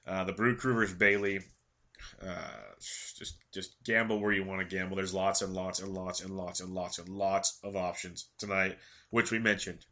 [0.07, 1.41] Uh, the Brew Crew versus Bailey.
[2.23, 2.37] Uh,
[2.79, 4.97] just just gamble where you want to gamble.
[4.97, 8.79] There's lots and lots and lots and lots and lots and lots of options tonight,
[9.11, 9.87] which we mentioned.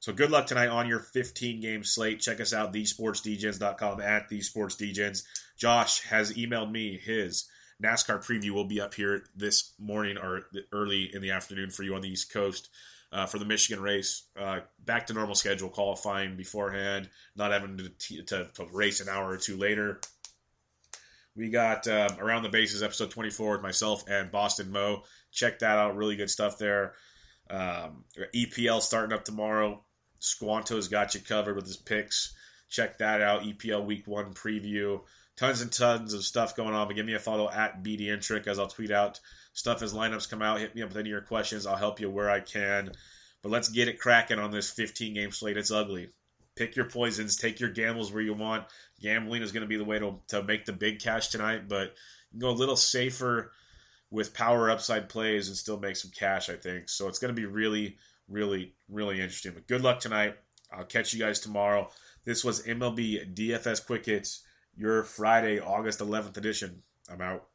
[0.00, 2.20] So good luck tonight on your 15 game slate.
[2.20, 5.24] Check us out, thesportsdgens.com at thesportsdgens.
[5.56, 7.48] Josh has emailed me his
[7.82, 11.94] NASCAR preview will be up here this morning or early in the afternoon for you
[11.94, 12.70] on the East Coast
[13.12, 14.24] uh, for the Michigan race.
[14.38, 19.28] Uh, back to normal schedule qualifying beforehand, not having to, to, to race an hour
[19.28, 20.00] or two later.
[21.36, 25.02] We got uh, Around the Bases episode 24 with myself and Boston Mo.
[25.32, 25.96] Check that out.
[25.96, 26.94] Really good stuff there.
[27.50, 28.04] Um,
[28.34, 29.84] EPL starting up tomorrow.
[30.18, 32.34] Squanto's got you covered with his picks.
[32.70, 33.42] Check that out.
[33.42, 35.02] EPL Week 1 preview.
[35.36, 36.86] Tons and tons of stuff going on.
[36.88, 39.20] But give me a follow at BD as I'll tweet out
[39.56, 40.60] stuff as lineups come out.
[40.60, 41.66] Hit me up with any of your questions.
[41.66, 42.92] I'll help you where I can.
[43.42, 45.56] But let's get it cracking on this 15 game slate.
[45.56, 46.10] It's ugly.
[46.56, 47.36] Pick your poisons.
[47.36, 48.64] Take your gambles where you want.
[49.00, 51.94] Gambling is going to be the way to, to make the big cash tonight, but
[52.30, 53.50] you can go a little safer
[54.10, 56.90] with power upside plays and still make some cash, I think.
[56.90, 57.96] So it's going to be really,
[58.28, 59.52] really, really interesting.
[59.52, 60.36] But good luck tonight.
[60.70, 61.90] I'll catch you guys tomorrow.
[62.24, 64.42] This was MLB DFS Quick Hits,
[64.76, 66.82] your Friday, August 11th edition.
[67.10, 67.46] I'm out.